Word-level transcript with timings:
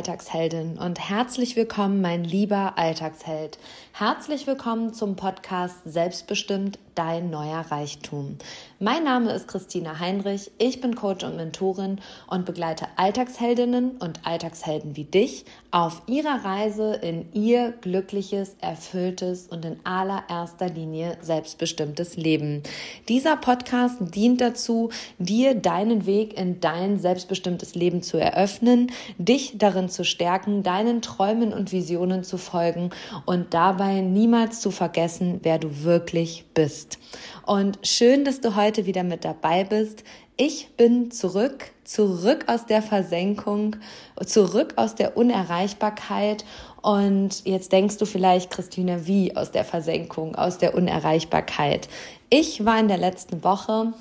Alltagsheldin 0.00 0.78
und 0.78 0.98
herzlich 1.10 1.56
willkommen, 1.56 2.00
mein 2.00 2.24
lieber 2.24 2.78
Alltagsheld. 2.78 3.58
Herzlich 4.00 4.46
willkommen 4.46 4.94
zum 4.94 5.14
Podcast 5.14 5.76
Selbstbestimmt 5.84 6.78
dein 6.94 7.28
neuer 7.28 7.66
Reichtum. 7.70 8.36
Mein 8.78 9.04
Name 9.04 9.32
ist 9.32 9.46
Christina 9.46 10.00
Heinrich, 10.00 10.50
ich 10.56 10.80
bin 10.80 10.94
Coach 10.94 11.22
und 11.22 11.36
Mentorin 11.36 11.98
und 12.26 12.46
begleite 12.46 12.86
Alltagsheldinnen 12.96 13.98
und 13.98 14.26
Alltagshelden 14.26 14.96
wie 14.96 15.04
dich 15.04 15.44
auf 15.70 16.00
ihrer 16.06 16.44
Reise 16.44 16.94
in 16.94 17.30
ihr 17.34 17.72
glückliches, 17.82 18.56
erfülltes 18.60 19.48
und 19.48 19.66
in 19.66 19.78
allererster 19.84 20.70
Linie 20.70 21.18
selbstbestimmtes 21.20 22.16
Leben. 22.16 22.62
Dieser 23.08 23.36
Podcast 23.36 23.98
dient 24.00 24.40
dazu, 24.40 24.88
dir 25.18 25.54
deinen 25.54 26.06
Weg 26.06 26.38
in 26.38 26.60
dein 26.60 26.98
selbstbestimmtes 26.98 27.74
Leben 27.74 28.02
zu 28.02 28.16
eröffnen, 28.16 28.90
dich 29.18 29.58
darin 29.58 29.90
zu 29.90 30.04
stärken, 30.04 30.62
deinen 30.62 31.02
Träumen 31.02 31.52
und 31.52 31.70
Visionen 31.70 32.24
zu 32.24 32.38
folgen 32.38 32.90
und 33.26 33.52
dabei 33.52 33.89
niemals 33.94 34.60
zu 34.60 34.70
vergessen, 34.70 35.40
wer 35.42 35.58
du 35.58 35.82
wirklich 35.82 36.44
bist. 36.54 36.98
Und 37.46 37.78
schön, 37.82 38.24
dass 38.24 38.40
du 38.40 38.56
heute 38.56 38.86
wieder 38.86 39.02
mit 39.02 39.24
dabei 39.24 39.64
bist. 39.64 40.04
Ich 40.36 40.70
bin 40.76 41.10
zurück, 41.10 41.72
zurück 41.84 42.44
aus 42.46 42.64
der 42.64 42.80
Versenkung, 42.80 43.76
zurück 44.24 44.74
aus 44.76 44.94
der 44.94 45.16
Unerreichbarkeit. 45.16 46.44
Und 46.80 47.44
jetzt 47.44 47.72
denkst 47.72 47.98
du 47.98 48.06
vielleicht, 48.06 48.50
Christina, 48.50 49.06
wie 49.06 49.36
aus 49.36 49.50
der 49.50 49.64
Versenkung, 49.64 50.36
aus 50.36 50.56
der 50.56 50.74
Unerreichbarkeit? 50.74 51.88
Ich 52.30 52.64
war 52.64 52.78
in 52.78 52.88
der 52.88 52.96
letzten 52.96 53.44
Woche 53.44 53.92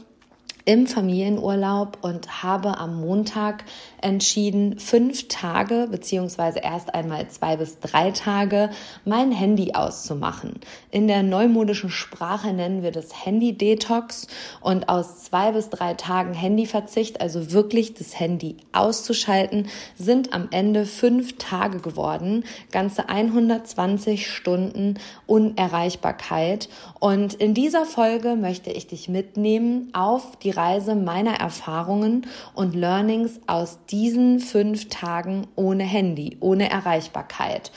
im 0.66 0.86
Familienurlaub 0.86 1.98
und 2.02 2.44
habe 2.44 2.78
am 2.78 3.02
Montag 3.02 3.66
entschieden, 4.02 4.80
fünf 4.80 5.28
Tage 5.28 5.88
beziehungsweise 5.90 6.60
erst 6.60 6.94
einmal 6.94 7.28
zwei 7.30 7.58
bis 7.58 7.80
drei 7.80 8.12
Tage 8.12 8.70
mein 9.06 9.32
Handy 9.32 9.74
auszumachen. 9.74 10.60
In 10.92 11.08
der 11.08 11.24
neumodischen 11.24 11.90
Sprache 11.90 12.54
nennen 12.54 12.84
wir 12.84 12.92
das 12.92 13.26
Handy-Detox 13.26 14.28
und 14.62 14.90
aus 14.90 15.24
zwei 15.24 15.52
bis 15.52 15.70
drei 15.70 15.94
Tagen 15.94 16.34
Handyverzicht, 16.34 17.22
also 17.22 17.52
wirklich 17.52 17.94
das 17.94 18.20
Handy 18.20 18.58
auszuschalten, 18.72 19.68
sind 19.96 20.34
am 20.34 20.48
Ende 20.52 20.86
fünf 20.86 21.38
Tage 21.38 21.80
geworden, 21.80 22.44
ganze 22.72 23.10
120 23.10 24.30
Stunden 24.30 24.96
Unerreichbarkeit. 25.28 26.70
Und 27.00 27.34
in 27.36 27.54
dieser 27.54 27.86
Folge 27.86 28.36
möchte 28.36 28.72
ich 28.72 28.88
dich 28.88 29.10
mitnehmen 29.10 29.90
auf 29.94 30.38
die 30.38 30.52
Reise 30.52 30.96
meiner 30.96 31.40
Erfahrungen 31.40 32.28
und 32.54 32.76
Learnings 32.76 33.40
aus 33.48 33.80
diesen 33.92 34.40
fünf 34.40 34.90
Tagen 34.90 35.48
ohne 35.56 35.84
Handy, 35.84 36.38
ohne 36.40 36.70
Erreichbarkeit. 36.70 37.72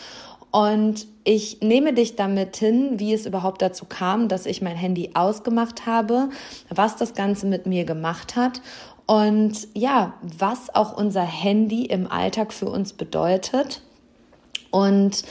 Und 0.51 1.07
ich 1.25 1.63
nehme 1.63 1.95
dich 1.95 2.15
damit 2.15 2.57
hin, 2.57 2.99
wie 2.99 3.15
es 3.15 3.25
überhaupt 3.25 3.63
dazu 3.63 3.87
kam, 3.87 4.29
dass 4.29 4.45
ich 4.45 4.61
mein 4.61 4.77
Handy 4.77 5.13
ausgemacht 5.15 5.87
habe, 5.87 6.29
was 6.69 6.97
das 6.97 7.15
Ganze 7.15 7.47
mit 7.47 7.67
mir 7.67 7.85
gemacht 7.85 8.37
hat 8.37 8.61
und 9.07 9.69
ja, 9.75 10.15
was 10.23 10.75
auch 10.75 10.97
unser 10.97 11.23
Handy 11.23 11.87
im 11.87 12.11
Alltag 12.11 12.53
für 12.53 12.67
uns 12.67 12.93
bedeutet. 12.93 13.83
Und 14.71 15.25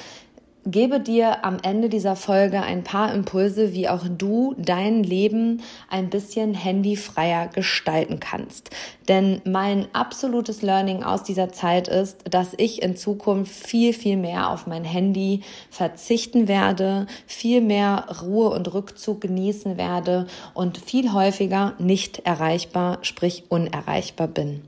gebe 0.65 0.99
dir 0.99 1.43
am 1.43 1.57
Ende 1.63 1.89
dieser 1.89 2.15
Folge 2.15 2.61
ein 2.61 2.83
paar 2.83 3.13
Impulse, 3.13 3.73
wie 3.73 3.89
auch 3.89 4.05
du 4.07 4.55
dein 4.57 5.03
Leben 5.03 5.61
ein 5.89 6.09
bisschen 6.09 6.53
handyfreier 6.53 7.47
gestalten 7.47 8.19
kannst. 8.19 8.69
Denn 9.07 9.41
mein 9.43 9.87
absolutes 9.93 10.61
Learning 10.61 11.03
aus 11.03 11.23
dieser 11.23 11.51
Zeit 11.51 11.87
ist, 11.87 12.23
dass 12.29 12.53
ich 12.57 12.81
in 12.81 12.95
Zukunft 12.95 13.51
viel, 13.51 13.93
viel 13.93 14.17
mehr 14.17 14.49
auf 14.49 14.67
mein 14.67 14.83
Handy 14.83 15.41
verzichten 15.69 16.47
werde, 16.47 17.07
viel 17.25 17.61
mehr 17.61 18.05
Ruhe 18.21 18.49
und 18.49 18.73
Rückzug 18.73 19.21
genießen 19.21 19.77
werde 19.77 20.27
und 20.53 20.77
viel 20.77 21.13
häufiger 21.13 21.73
nicht 21.79 22.19
erreichbar, 22.19 22.99
sprich 23.01 23.45
unerreichbar 23.49 24.27
bin. 24.27 24.61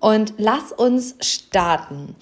Und 0.00 0.34
lass 0.36 0.72
uns 0.72 1.16
starten. 1.20 2.14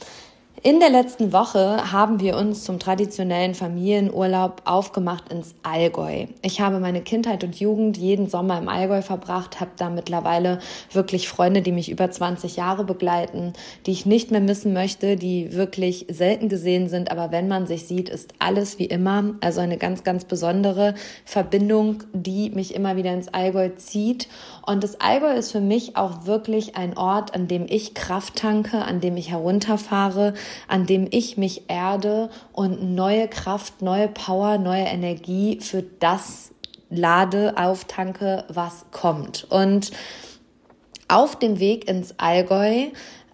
In 0.62 0.80
der 0.80 0.88
letzten 0.88 1.34
Woche 1.34 1.92
haben 1.92 2.18
wir 2.18 2.36
uns 2.36 2.64
zum 2.64 2.78
traditionellen 2.78 3.54
Familienurlaub 3.54 4.62
aufgemacht 4.64 5.30
ins 5.30 5.54
Allgäu. 5.62 6.26
Ich 6.40 6.60
habe 6.60 6.80
meine 6.80 7.02
Kindheit 7.02 7.44
und 7.44 7.60
Jugend 7.60 7.98
jeden 7.98 8.28
Sommer 8.28 8.58
im 8.58 8.68
Allgäu 8.68 9.02
verbracht, 9.02 9.60
habe 9.60 9.72
da 9.76 9.90
mittlerweile 9.90 10.58
wirklich 10.92 11.28
Freunde, 11.28 11.60
die 11.60 11.72
mich 11.72 11.90
über 11.90 12.10
20 12.10 12.56
Jahre 12.56 12.84
begleiten, 12.84 13.52
die 13.84 13.92
ich 13.92 14.06
nicht 14.06 14.30
mehr 14.30 14.40
missen 14.40 14.72
möchte, 14.72 15.16
die 15.16 15.54
wirklich 15.54 16.06
selten 16.10 16.48
gesehen 16.48 16.88
sind. 16.88 17.10
Aber 17.12 17.30
wenn 17.30 17.48
man 17.48 17.66
sich 17.66 17.86
sieht, 17.86 18.08
ist 18.08 18.32
alles 18.38 18.78
wie 18.78 18.86
immer. 18.86 19.34
Also 19.40 19.60
eine 19.60 19.76
ganz, 19.76 20.04
ganz 20.04 20.24
besondere 20.24 20.94
Verbindung, 21.26 22.02
die 22.14 22.48
mich 22.50 22.74
immer 22.74 22.96
wieder 22.96 23.12
ins 23.12 23.28
Allgäu 23.28 23.68
zieht. 23.76 24.26
Und 24.66 24.82
das 24.82 25.00
Allgäu 25.00 25.32
ist 25.32 25.52
für 25.52 25.60
mich 25.60 25.96
auch 25.96 26.24
wirklich 26.26 26.76
ein 26.76 26.96
Ort, 26.96 27.34
an 27.34 27.46
dem 27.46 27.66
ich 27.68 27.94
Kraft 27.94 28.36
tanke, 28.36 28.78
an 28.78 29.00
dem 29.00 29.16
ich 29.16 29.30
herunterfahre, 29.30 30.32
an 30.68 30.86
dem 30.86 31.06
ich 31.10 31.36
mich 31.36 31.64
erde 31.68 32.30
und 32.52 32.94
neue 32.94 33.28
Kraft, 33.28 33.82
neue 33.82 34.08
Power, 34.08 34.58
neue 34.58 34.84
Energie 34.84 35.60
für 35.60 35.82
das 35.82 36.52
lade, 36.90 37.54
auftanke, 37.56 38.44
was 38.48 38.86
kommt. 38.92 39.46
Und 39.50 39.90
auf 41.08 41.38
dem 41.38 41.58
Weg 41.58 41.88
ins 41.88 42.14
Allgäu 42.18 42.86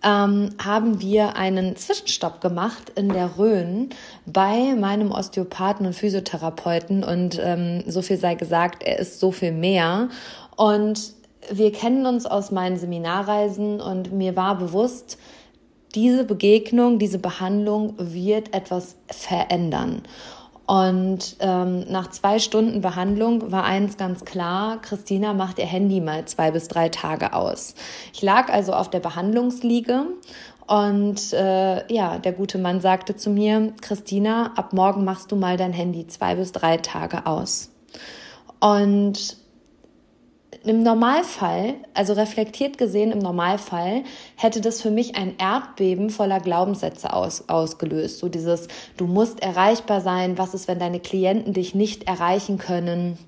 ähm, 0.02 0.50
haben 0.62 1.00
wir 1.00 1.36
einen 1.36 1.76
Zwischenstopp 1.76 2.40
gemacht 2.40 2.92
in 2.94 3.08
der 3.08 3.38
Rhön 3.38 3.90
bei 4.26 4.74
meinem 4.74 5.12
Osteopathen 5.12 5.86
und 5.86 5.94
Physiotherapeuten. 5.94 7.04
Und 7.04 7.40
ähm, 7.42 7.84
so 7.86 8.02
viel 8.02 8.18
sei 8.18 8.34
gesagt, 8.34 8.82
er 8.82 8.98
ist 8.98 9.20
so 9.20 9.30
viel 9.30 9.52
mehr. 9.52 10.08
Und 10.56 11.14
wir 11.50 11.72
kennen 11.72 12.06
uns 12.06 12.26
aus 12.26 12.50
meinen 12.50 12.76
Seminarreisen 12.76 13.80
und 13.80 14.12
mir 14.12 14.36
war 14.36 14.56
bewusst, 14.58 15.18
diese 15.94 16.24
Begegnung, 16.24 16.98
diese 16.98 17.18
Behandlung 17.18 17.94
wird 17.98 18.54
etwas 18.54 18.96
verändern. 19.08 20.02
Und 20.66 21.36
ähm, 21.40 21.80
nach 21.90 22.10
zwei 22.10 22.38
Stunden 22.38 22.80
Behandlung 22.80 23.50
war 23.50 23.64
eins 23.64 23.96
ganz 23.96 24.24
klar, 24.24 24.80
Christina 24.80 25.32
macht 25.34 25.58
ihr 25.58 25.66
Handy 25.66 26.00
mal 26.00 26.24
zwei 26.24 26.50
bis 26.50 26.68
drei 26.68 26.88
Tage 26.88 27.34
aus. 27.34 27.74
Ich 28.12 28.22
lag 28.22 28.50
also 28.50 28.72
auf 28.72 28.88
der 28.88 29.00
Behandlungsliege 29.00 30.06
und 30.66 31.32
äh, 31.32 31.92
ja, 31.92 32.18
der 32.18 32.32
gute 32.32 32.58
Mann 32.58 32.80
sagte 32.80 33.16
zu 33.16 33.30
mir, 33.30 33.72
Christina, 33.80 34.52
ab 34.56 34.72
morgen 34.72 35.04
machst 35.04 35.32
du 35.32 35.36
mal 35.36 35.56
dein 35.56 35.72
Handy 35.72 36.06
zwei 36.06 36.36
bis 36.36 36.52
drei 36.52 36.76
Tage 36.76 37.26
aus. 37.26 37.70
Und 38.60 39.36
im 40.64 40.82
Normalfall, 40.82 41.74
also 41.94 42.12
reflektiert 42.12 42.78
gesehen 42.78 43.12
im 43.12 43.18
Normalfall, 43.18 44.04
hätte 44.36 44.60
das 44.60 44.80
für 44.80 44.90
mich 44.90 45.16
ein 45.16 45.34
Erdbeben 45.38 46.10
voller 46.10 46.40
Glaubenssätze 46.40 47.12
aus, 47.12 47.48
ausgelöst. 47.48 48.18
So 48.18 48.28
dieses, 48.28 48.68
du 48.96 49.06
musst 49.06 49.42
erreichbar 49.42 50.00
sein, 50.00 50.38
was 50.38 50.54
ist, 50.54 50.68
wenn 50.68 50.78
deine 50.78 51.00
Klienten 51.00 51.52
dich 51.52 51.74
nicht 51.74 52.04
erreichen 52.04 52.58
können, 52.58 53.18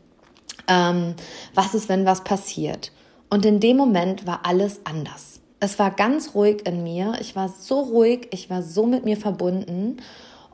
ähm, 0.69 1.14
was 1.54 1.75
ist, 1.75 1.88
wenn 1.88 2.06
was 2.06 2.25
passiert. 2.25 2.92
Und 3.31 3.44
in 3.44 3.60
dem 3.60 3.76
Moment 3.76 4.26
war 4.26 4.40
alles 4.44 4.81
anders. 4.84 5.40
Es 5.60 5.78
war 5.78 5.90
ganz 5.90 6.34
ruhig 6.34 6.66
in 6.66 6.82
mir, 6.82 7.14
ich 7.20 7.34
war 7.34 7.48
so 7.48 7.81
ruhig, 7.81 8.28
ich 8.31 8.50
war 8.50 8.62
so 8.62 8.86
mit 8.86 9.04
mir 9.04 9.16
verbunden. 9.16 9.96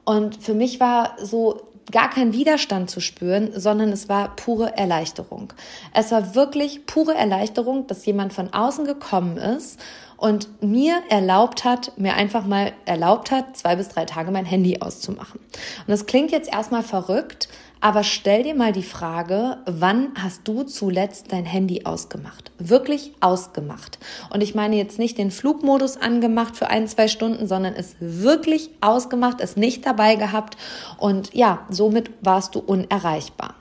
Und 0.04 0.36
für 0.36 0.54
mich 0.54 0.80
war 0.80 1.16
so 1.22 1.60
gar 1.90 2.10
kein 2.10 2.32
Widerstand 2.32 2.90
zu 2.90 3.00
spüren, 3.00 3.50
sondern 3.54 3.90
es 3.90 4.08
war 4.08 4.34
pure 4.37 4.76
Erleichterung. 4.76 5.52
Es 5.94 6.12
war 6.12 6.34
wirklich 6.34 6.87
pure 6.87 7.14
Erleichterung, 7.14 7.87
dass 7.87 8.06
jemand 8.06 8.32
von 8.32 8.52
außen 8.52 8.84
gekommen 8.84 9.37
ist 9.37 9.81
und 10.16 10.62
mir 10.62 11.02
erlaubt 11.08 11.64
hat, 11.64 11.96
mir 11.98 12.14
einfach 12.14 12.44
mal 12.44 12.72
erlaubt 12.84 13.31
hat, 13.31 13.56
zwei 13.56 13.76
bis 13.76 13.88
drei 13.88 14.04
Tage 14.04 14.31
mein 14.31 14.44
Handy 14.44 14.81
auszumachen. 14.81 15.40
Und 15.40 15.88
das 15.88 16.06
klingt 16.06 16.31
jetzt 16.31 16.52
erstmal 16.52 16.82
verrückt, 16.82 17.48
aber 17.80 18.04
stell 18.04 18.42
dir 18.42 18.54
mal 18.54 18.72
die 18.72 18.82
Frage, 18.82 19.58
wann 19.64 20.10
hast 20.22 20.46
du 20.46 20.64
zuletzt 20.64 21.32
dein 21.32 21.46
Handy 21.46 21.86
ausgemacht? 21.86 22.52
Wirklich 22.58 23.12
ausgemacht. 23.20 23.98
Und 24.32 24.42
ich 24.42 24.54
meine 24.54 24.76
jetzt 24.76 24.98
nicht 24.98 25.16
den 25.16 25.30
Flugmodus 25.30 25.96
angemacht 25.96 26.56
für 26.56 26.68
ein, 26.68 26.86
zwei 26.88 27.08
Stunden, 27.08 27.46
sondern 27.46 27.74
es 27.74 27.96
wirklich 27.98 28.70
ausgemacht, 28.82 29.40
es 29.40 29.56
nicht 29.56 29.86
dabei 29.86 30.16
gehabt. 30.16 30.58
Und 30.98 31.34
ja, 31.34 31.66
somit 31.70 32.10
warst 32.20 32.54
du 32.54 32.58
unerreichbar. 32.58 33.54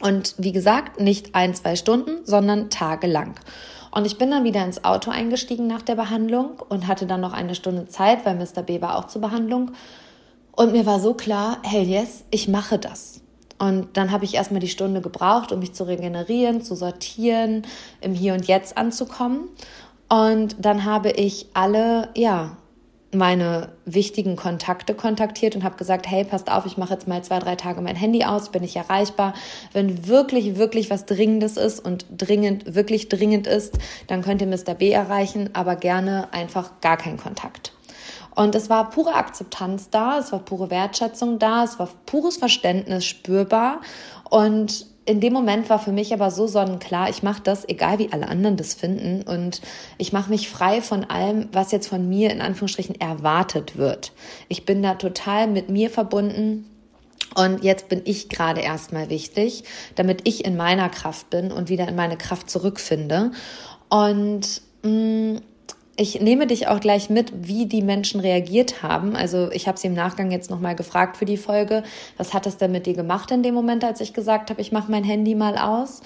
Und 0.00 0.34
wie 0.38 0.52
gesagt, 0.52 1.00
nicht 1.00 1.34
ein, 1.34 1.54
zwei 1.54 1.76
Stunden, 1.76 2.24
sondern 2.24 2.70
tagelang. 2.70 3.34
Und 3.90 4.06
ich 4.06 4.16
bin 4.18 4.30
dann 4.30 4.44
wieder 4.44 4.64
ins 4.64 4.84
Auto 4.84 5.10
eingestiegen 5.10 5.66
nach 5.66 5.82
der 5.82 5.94
Behandlung 5.94 6.62
und 6.68 6.86
hatte 6.86 7.06
dann 7.06 7.20
noch 7.20 7.32
eine 7.32 7.54
Stunde 7.54 7.86
Zeit, 7.86 8.24
weil 8.24 8.34
Mr. 8.34 8.62
B 8.62 8.80
war 8.80 8.96
auch 8.96 9.06
zur 9.06 9.20
Behandlung. 9.20 9.72
Und 10.52 10.72
mir 10.72 10.86
war 10.86 11.00
so 11.00 11.12
klar, 11.12 11.58
hell 11.62 11.86
yes, 11.86 12.24
ich 12.30 12.48
mache 12.48 12.78
das. 12.78 13.22
Und 13.58 13.96
dann 13.96 14.12
habe 14.12 14.24
ich 14.24 14.34
erstmal 14.34 14.60
die 14.60 14.68
Stunde 14.68 15.00
gebraucht, 15.00 15.52
um 15.52 15.60
mich 15.60 15.72
zu 15.72 15.84
regenerieren, 15.84 16.62
zu 16.62 16.74
sortieren, 16.74 17.62
im 18.00 18.14
Hier 18.14 18.34
und 18.34 18.46
Jetzt 18.46 18.76
anzukommen. 18.76 19.48
Und 20.08 20.56
dann 20.58 20.84
habe 20.84 21.10
ich 21.10 21.46
alle, 21.54 22.10
ja, 22.14 22.56
meine 23.12 23.70
wichtigen 23.84 24.36
Kontakte 24.36 24.94
kontaktiert 24.94 25.56
und 25.56 25.64
habe 25.64 25.76
gesagt, 25.76 26.08
hey, 26.08 26.24
passt 26.24 26.50
auf, 26.50 26.66
ich 26.66 26.76
mache 26.76 26.94
jetzt 26.94 27.08
mal 27.08 27.22
zwei, 27.22 27.38
drei 27.38 27.56
Tage 27.56 27.80
mein 27.80 27.96
Handy 27.96 28.24
aus, 28.24 28.50
bin 28.50 28.62
ich 28.62 28.76
erreichbar. 28.76 29.34
Wenn 29.72 30.06
wirklich, 30.06 30.56
wirklich 30.56 30.90
was 30.90 31.06
Dringendes 31.06 31.56
ist 31.56 31.80
und 31.84 32.04
dringend, 32.16 32.74
wirklich 32.74 33.08
dringend 33.08 33.46
ist, 33.46 33.78
dann 34.06 34.22
könnt 34.22 34.40
ihr 34.40 34.46
Mr. 34.46 34.74
B 34.74 34.90
erreichen, 34.90 35.50
aber 35.54 35.76
gerne 35.76 36.28
einfach 36.32 36.80
gar 36.80 36.96
keinen 36.96 37.16
Kontakt. 37.16 37.72
Und 38.36 38.54
es 38.54 38.70
war 38.70 38.90
pure 38.90 39.14
Akzeptanz 39.14 39.90
da, 39.90 40.18
es 40.18 40.30
war 40.30 40.38
pure 40.38 40.70
Wertschätzung 40.70 41.40
da, 41.40 41.64
es 41.64 41.78
war 41.78 41.88
pures 42.06 42.36
Verständnis 42.36 43.04
spürbar 43.04 43.80
und 44.30 44.86
in 45.06 45.20
dem 45.20 45.32
Moment 45.32 45.70
war 45.70 45.78
für 45.78 45.92
mich 45.92 46.12
aber 46.12 46.32
so 46.32 46.48
sonnenklar, 46.48 47.08
ich 47.08 47.22
mache 47.22 47.40
das, 47.42 47.66
egal 47.68 48.00
wie 48.00 48.12
alle 48.12 48.28
anderen 48.28 48.56
das 48.56 48.74
finden. 48.74 49.22
Und 49.22 49.62
ich 49.98 50.12
mache 50.12 50.30
mich 50.30 50.48
frei 50.48 50.82
von 50.82 51.04
allem, 51.04 51.48
was 51.52 51.70
jetzt 51.70 51.86
von 51.86 52.08
mir 52.08 52.30
in 52.30 52.40
Anführungsstrichen 52.40 53.00
erwartet 53.00 53.76
wird. 53.76 54.12
Ich 54.48 54.66
bin 54.66 54.82
da 54.82 54.94
total 54.94 55.46
mit 55.46 55.70
mir 55.70 55.90
verbunden. 55.90 56.68
Und 57.36 57.62
jetzt 57.62 57.88
bin 57.88 58.02
ich 58.04 58.28
gerade 58.28 58.62
erstmal 58.62 59.08
wichtig, 59.08 59.62
damit 59.94 60.22
ich 60.24 60.44
in 60.44 60.56
meiner 60.56 60.88
Kraft 60.88 61.30
bin 61.30 61.52
und 61.52 61.68
wieder 61.68 61.86
in 61.86 61.94
meine 61.94 62.16
Kraft 62.16 62.50
zurückfinde. 62.50 63.30
Und 63.88 64.60
mh, 64.82 64.90
mm, 64.90 65.40
ich 65.96 66.20
nehme 66.20 66.46
dich 66.46 66.68
auch 66.68 66.80
gleich 66.80 67.08
mit, 67.08 67.32
wie 67.48 67.66
die 67.66 67.82
Menschen 67.82 68.20
reagiert 68.20 68.82
haben. 68.82 69.16
Also 69.16 69.50
ich 69.50 69.66
habe 69.66 69.78
sie 69.78 69.86
im 69.86 69.94
Nachgang 69.94 70.30
jetzt 70.30 70.50
nochmal 70.50 70.76
gefragt 70.76 71.16
für 71.16 71.24
die 71.24 71.38
Folge, 71.38 71.82
was 72.18 72.34
hat 72.34 72.46
es 72.46 72.58
denn 72.58 72.72
mit 72.72 72.86
dir 72.86 72.94
gemacht 72.94 73.30
in 73.30 73.42
dem 73.42 73.54
Moment, 73.54 73.82
als 73.82 74.00
ich 74.00 74.12
gesagt 74.12 74.50
habe, 74.50 74.60
ich 74.60 74.72
mache 74.72 74.90
mein 74.90 75.04
Handy 75.04 75.34
mal 75.34 75.56
aus. 75.56 76.02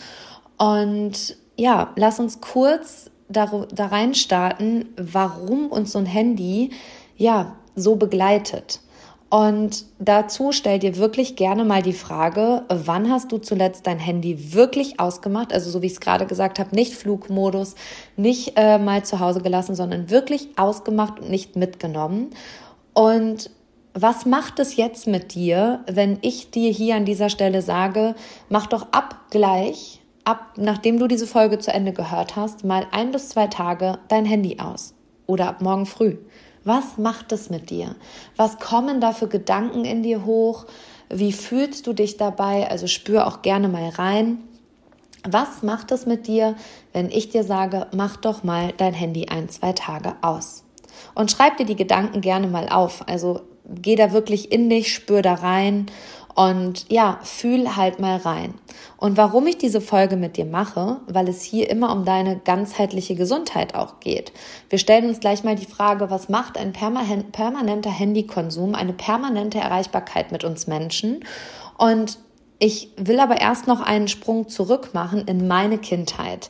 Und 0.56 1.36
ja, 1.56 1.92
lass 1.96 2.20
uns 2.20 2.40
kurz 2.40 3.10
da, 3.28 3.66
da 3.72 3.86
rein 3.86 4.14
starten, 4.14 4.86
warum 4.96 5.66
uns 5.66 5.92
so 5.92 5.98
ein 5.98 6.06
Handy 6.06 6.70
ja 7.16 7.56
so 7.74 7.96
begleitet. 7.96 8.80
Und 9.30 9.84
dazu 10.00 10.50
stell 10.50 10.80
dir 10.80 10.96
wirklich 10.96 11.36
gerne 11.36 11.64
mal 11.64 11.82
die 11.82 11.92
Frage, 11.92 12.64
wann 12.68 13.08
hast 13.08 13.30
du 13.30 13.38
zuletzt 13.38 13.86
dein 13.86 14.00
Handy 14.00 14.54
wirklich 14.54 14.98
ausgemacht? 14.98 15.52
Also 15.52 15.70
so 15.70 15.82
wie 15.82 15.86
ich 15.86 15.92
es 15.92 16.00
gerade 16.00 16.26
gesagt 16.26 16.58
habe, 16.58 16.74
nicht 16.74 16.94
Flugmodus, 16.94 17.76
nicht 18.16 18.54
äh, 18.56 18.78
mal 18.78 19.04
zu 19.04 19.20
Hause 19.20 19.40
gelassen, 19.40 19.76
sondern 19.76 20.10
wirklich 20.10 20.48
ausgemacht 20.58 21.20
und 21.20 21.30
nicht 21.30 21.54
mitgenommen. 21.54 22.30
Und 22.92 23.50
was 23.94 24.26
macht 24.26 24.58
es 24.58 24.74
jetzt 24.76 25.06
mit 25.06 25.34
dir, 25.34 25.84
wenn 25.88 26.18
ich 26.22 26.50
dir 26.50 26.72
hier 26.72 26.96
an 26.96 27.04
dieser 27.04 27.28
Stelle 27.28 27.62
sage, 27.62 28.16
mach 28.48 28.66
doch 28.66 28.88
ab 28.90 29.26
gleich, 29.30 30.00
ab 30.24 30.54
nachdem 30.56 30.98
du 30.98 31.06
diese 31.06 31.28
Folge 31.28 31.60
zu 31.60 31.72
Ende 31.72 31.92
gehört 31.92 32.34
hast, 32.34 32.64
mal 32.64 32.84
ein 32.90 33.12
bis 33.12 33.28
zwei 33.28 33.46
Tage 33.46 33.98
dein 34.08 34.24
Handy 34.24 34.58
aus 34.58 34.92
oder 35.26 35.46
ab 35.46 35.62
morgen 35.62 35.86
früh. 35.86 36.16
Was 36.64 36.98
macht 36.98 37.32
es 37.32 37.48
mit 37.48 37.70
dir? 37.70 37.96
Was 38.36 38.58
kommen 38.58 39.00
da 39.00 39.12
für 39.12 39.28
Gedanken 39.28 39.84
in 39.84 40.02
dir 40.02 40.24
hoch? 40.24 40.66
Wie 41.08 41.32
fühlst 41.32 41.86
du 41.86 41.92
dich 41.92 42.16
dabei? 42.16 42.70
Also 42.70 42.86
spür 42.86 43.26
auch 43.26 43.42
gerne 43.42 43.68
mal 43.68 43.88
rein. 43.88 44.38
Was 45.28 45.62
macht 45.62 45.90
es 45.92 46.06
mit 46.06 46.26
dir, 46.26 46.56
wenn 46.92 47.10
ich 47.10 47.28
dir 47.28 47.44
sage, 47.44 47.86
mach 47.94 48.16
doch 48.16 48.42
mal 48.42 48.72
dein 48.76 48.94
Handy 48.94 49.26
ein, 49.28 49.48
zwei 49.48 49.72
Tage 49.72 50.14
aus? 50.22 50.64
Und 51.14 51.30
schreib 51.30 51.56
dir 51.56 51.66
die 51.66 51.76
Gedanken 51.76 52.20
gerne 52.20 52.46
mal 52.46 52.68
auf. 52.68 53.08
Also 53.08 53.40
geh 53.66 53.96
da 53.96 54.12
wirklich 54.12 54.52
in 54.52 54.68
dich, 54.68 54.92
spür 54.92 55.22
da 55.22 55.34
rein 55.34 55.86
und 56.40 56.86
ja, 56.90 57.18
fühl 57.22 57.76
halt 57.76 57.98
mal 57.98 58.16
rein. 58.16 58.54
Und 58.96 59.18
warum 59.18 59.46
ich 59.46 59.58
diese 59.58 59.82
Folge 59.82 60.16
mit 60.16 60.38
dir 60.38 60.46
mache, 60.46 60.96
weil 61.06 61.28
es 61.28 61.42
hier 61.42 61.68
immer 61.68 61.92
um 61.92 62.06
deine 62.06 62.38
ganzheitliche 62.38 63.14
Gesundheit 63.14 63.74
auch 63.74 64.00
geht. 64.00 64.32
Wir 64.70 64.78
stellen 64.78 65.06
uns 65.06 65.20
gleich 65.20 65.44
mal 65.44 65.54
die 65.54 65.66
Frage, 65.66 66.08
was 66.08 66.30
macht 66.30 66.56
ein 66.56 66.72
permanenter 66.72 67.90
Handykonsum, 67.90 68.74
eine 68.74 68.94
permanente 68.94 69.58
Erreichbarkeit 69.58 70.32
mit 70.32 70.42
uns 70.42 70.66
Menschen? 70.66 71.26
Und 71.76 72.16
ich 72.58 72.88
will 72.96 73.20
aber 73.20 73.38
erst 73.38 73.66
noch 73.66 73.82
einen 73.82 74.08
Sprung 74.08 74.48
zurück 74.48 74.94
machen 74.94 75.26
in 75.26 75.46
meine 75.46 75.76
Kindheit. 75.76 76.48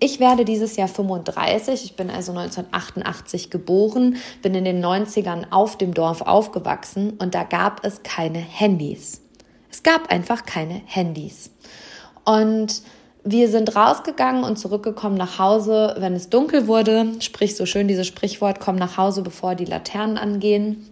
Ich 0.00 0.20
werde 0.20 0.44
dieses 0.44 0.76
Jahr 0.76 0.86
35, 0.86 1.84
ich 1.84 1.96
bin 1.96 2.08
also 2.08 2.30
1988 2.30 3.50
geboren, 3.50 4.16
bin 4.42 4.54
in 4.54 4.64
den 4.64 4.84
90ern 4.84 5.46
auf 5.50 5.76
dem 5.76 5.92
Dorf 5.92 6.20
aufgewachsen 6.22 7.14
und 7.18 7.34
da 7.34 7.42
gab 7.42 7.84
es 7.84 8.04
keine 8.04 8.38
Handys. 8.38 9.22
Es 9.70 9.82
gab 9.82 10.12
einfach 10.12 10.46
keine 10.46 10.82
Handys. 10.86 11.50
Und 12.24 12.82
wir 13.24 13.48
sind 13.48 13.74
rausgegangen 13.74 14.44
und 14.44 14.56
zurückgekommen 14.56 15.16
nach 15.16 15.40
Hause, 15.40 15.96
wenn 15.98 16.14
es 16.14 16.30
dunkel 16.30 16.68
wurde, 16.68 17.14
sprich 17.18 17.56
so 17.56 17.66
schön 17.66 17.88
dieses 17.88 18.06
Sprichwort, 18.06 18.60
komm 18.60 18.76
nach 18.76 18.96
Hause, 18.96 19.22
bevor 19.22 19.56
die 19.56 19.64
Laternen 19.64 20.16
angehen. 20.16 20.88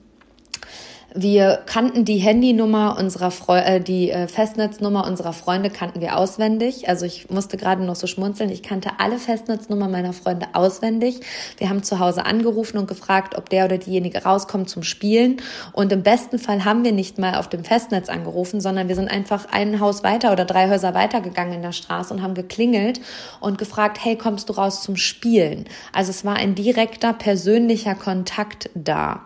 Wir 1.19 1.63
kannten 1.65 2.05
die 2.05 2.19
Handynummer 2.19 2.99
unserer 2.99 3.31
Freu 3.31 3.57
äh, 3.57 3.81
die 3.81 4.11
äh, 4.11 4.29
Festnetznummer 4.29 5.07
unserer 5.07 5.33
Freunde 5.33 5.71
kannten 5.71 6.03
wir 6.03 6.19
auswendig. 6.19 6.91
Also 6.91 7.07
ich 7.07 7.31
musste 7.31 7.57
gerade 7.57 7.83
noch 7.83 7.97
so 7.97 8.07
schmunzeln. 8.07 8.51
Ich 8.51 8.63
kannte 8.63 8.91
alle 8.99 9.19
Festnetznummer 9.19 9.89
meiner 9.89 10.13
Freunde 10.13 10.49
auswendig. 10.53 11.21
Wir 11.57 11.71
haben 11.71 11.83
zu 11.83 12.01
Hause 12.01 12.27
angerufen 12.27 12.77
und 12.77 12.87
gefragt, 12.87 13.35
ob 13.39 13.49
der 13.49 13.65
oder 13.65 13.79
diejenige 13.79 14.25
rauskommt 14.25 14.69
zum 14.69 14.83
Spielen. 14.83 15.39
Und 15.73 15.91
im 15.91 16.03
besten 16.03 16.39
Fall 16.39 16.67
haben 16.67 16.85
wir 16.85 16.93
nicht 16.93 17.17
mal 17.17 17.37
auf 17.37 17.49
dem 17.49 17.65
Festnetz 17.65 18.11
angerufen, 18.11 18.61
sondern 18.61 18.89
wir 18.89 18.95
sind 18.95 19.11
einfach 19.11 19.47
ein 19.51 19.81
Haus 19.81 20.05
weiter 20.05 20.33
oder 20.33 20.45
drei 20.45 20.69
Häuser 20.69 20.93
weitergegangen 20.93 21.55
in 21.55 21.63
der 21.63 21.73
Straße 21.73 22.13
und 22.13 22.21
haben 22.21 22.35
geklingelt 22.35 23.01
und 23.41 23.57
gefragt, 23.57 24.01
hey, 24.03 24.17
kommst 24.17 24.51
du 24.51 24.53
raus 24.53 24.83
zum 24.83 24.97
Spielen? 24.97 25.65
Also 25.95 26.11
es 26.11 26.27
war 26.27 26.37
ein 26.37 26.55
direkter 26.55 27.15
persönlicher 27.15 27.95
Kontakt 27.95 28.69
da. 28.75 29.25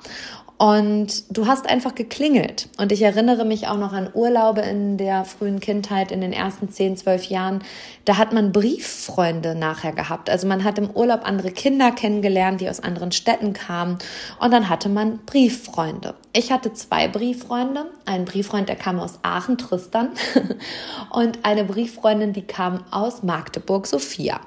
Und 0.60 1.24
du 1.34 1.46
hast 1.46 1.66
einfach 1.66 1.94
geklingelt. 1.94 2.68
Und 2.76 2.92
ich 2.92 3.00
erinnere 3.00 3.46
mich 3.46 3.66
auch 3.66 3.78
noch 3.78 3.94
an 3.94 4.10
Urlaube 4.12 4.60
in 4.60 4.98
der 4.98 5.24
frühen 5.24 5.58
Kindheit, 5.58 6.12
in 6.12 6.20
den 6.20 6.34
ersten 6.34 6.68
zehn, 6.68 6.98
zwölf 6.98 7.24
Jahren. 7.24 7.64
Da 8.04 8.18
hat 8.18 8.34
man 8.34 8.52
Brieffreunde 8.52 9.54
nachher 9.54 9.92
gehabt. 9.92 10.28
Also 10.28 10.46
man 10.46 10.62
hat 10.62 10.76
im 10.76 10.90
Urlaub 10.90 11.22
andere 11.24 11.50
Kinder 11.50 11.92
kennengelernt, 11.92 12.60
die 12.60 12.68
aus 12.68 12.80
anderen 12.80 13.10
Städten 13.10 13.54
kamen. 13.54 13.96
Und 14.38 14.50
dann 14.50 14.68
hatte 14.68 14.90
man 14.90 15.20
Brieffreunde. 15.24 16.14
Ich 16.34 16.52
hatte 16.52 16.74
zwei 16.74 17.08
Brieffreunde. 17.08 17.86
Einen 18.04 18.26
Brieffreund, 18.26 18.68
der 18.68 18.76
kam 18.76 19.00
aus 19.00 19.18
Aachen, 19.22 19.56
Tristan. 19.56 20.10
Und 21.10 21.38
eine 21.42 21.64
Brieffreundin, 21.64 22.34
die 22.34 22.42
kam 22.42 22.84
aus 22.90 23.22
Magdeburg, 23.22 23.86
Sophia. 23.86 24.40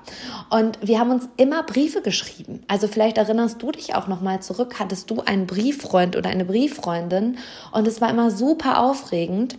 Und 0.51 0.77
wir 0.81 0.99
haben 0.99 1.09
uns 1.09 1.27
immer 1.37 1.63
Briefe 1.63 2.01
geschrieben. 2.01 2.61
Also 2.67 2.87
vielleicht 2.87 3.17
erinnerst 3.17 3.61
du 3.63 3.71
dich 3.71 3.95
auch 3.95 4.07
noch 4.07 4.21
mal 4.21 4.41
zurück. 4.41 4.75
Hattest 4.77 5.09
du 5.09 5.21
einen 5.21 5.47
Brieffreund? 5.47 6.02
Brieffreund 6.03 6.15
oder 6.15 6.29
eine 6.29 6.45
Brieffreundin. 6.45 7.37
Und 7.71 7.87
es 7.87 8.01
war 8.01 8.09
immer 8.09 8.31
super 8.31 8.81
aufregend. 8.83 9.57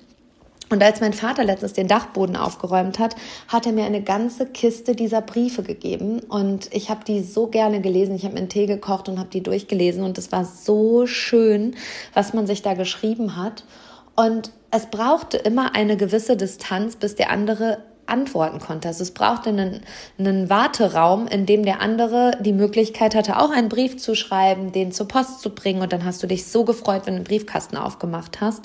Und 0.70 0.82
als 0.82 1.00
mein 1.00 1.12
Vater 1.12 1.44
letztens 1.44 1.74
den 1.74 1.88
Dachboden 1.88 2.36
aufgeräumt 2.36 2.98
hat, 2.98 3.14
hat 3.48 3.66
er 3.66 3.72
mir 3.72 3.84
eine 3.84 4.02
ganze 4.02 4.46
Kiste 4.46 4.94
dieser 4.94 5.20
Briefe 5.20 5.62
gegeben. 5.62 6.20
Und 6.20 6.72
ich 6.72 6.88
habe 6.88 7.04
die 7.04 7.22
so 7.22 7.46
gerne 7.46 7.80
gelesen. 7.80 8.16
Ich 8.16 8.24
habe 8.24 8.34
mir 8.34 8.40
einen 8.40 8.48
Tee 8.48 8.66
gekocht 8.66 9.08
und 9.08 9.18
habe 9.18 9.28
die 9.28 9.42
durchgelesen. 9.42 10.02
Und 10.02 10.18
es 10.18 10.32
war 10.32 10.44
so 10.44 11.06
schön, 11.06 11.76
was 12.14 12.32
man 12.32 12.46
sich 12.46 12.62
da 12.62 12.74
geschrieben 12.74 13.36
hat. 13.36 13.64
Und 14.16 14.52
es 14.70 14.86
brauchte 14.86 15.36
immer 15.36 15.74
eine 15.74 15.96
gewisse 15.96 16.36
Distanz, 16.36 16.96
bis 16.96 17.14
der 17.14 17.30
andere 17.30 17.78
antworten 18.06 18.58
konnte. 18.58 18.88
Also 18.88 19.02
es 19.02 19.12
brauchte 19.12 19.50
einen, 19.50 19.80
einen 20.18 20.50
Warteraum, 20.50 21.26
in 21.26 21.46
dem 21.46 21.64
der 21.64 21.80
andere 21.80 22.32
die 22.40 22.52
Möglichkeit 22.52 23.14
hatte, 23.14 23.38
auch 23.38 23.50
einen 23.50 23.68
Brief 23.68 23.96
zu 23.96 24.14
schreiben, 24.14 24.72
den 24.72 24.92
zur 24.92 25.08
Post 25.08 25.40
zu 25.40 25.50
bringen. 25.50 25.82
Und 25.82 25.92
dann 25.92 26.04
hast 26.04 26.22
du 26.22 26.26
dich 26.26 26.46
so 26.46 26.64
gefreut, 26.64 27.02
wenn 27.06 27.14
du 27.14 27.18
einen 27.18 27.24
Briefkasten 27.24 27.76
aufgemacht 27.76 28.40
hast. 28.40 28.64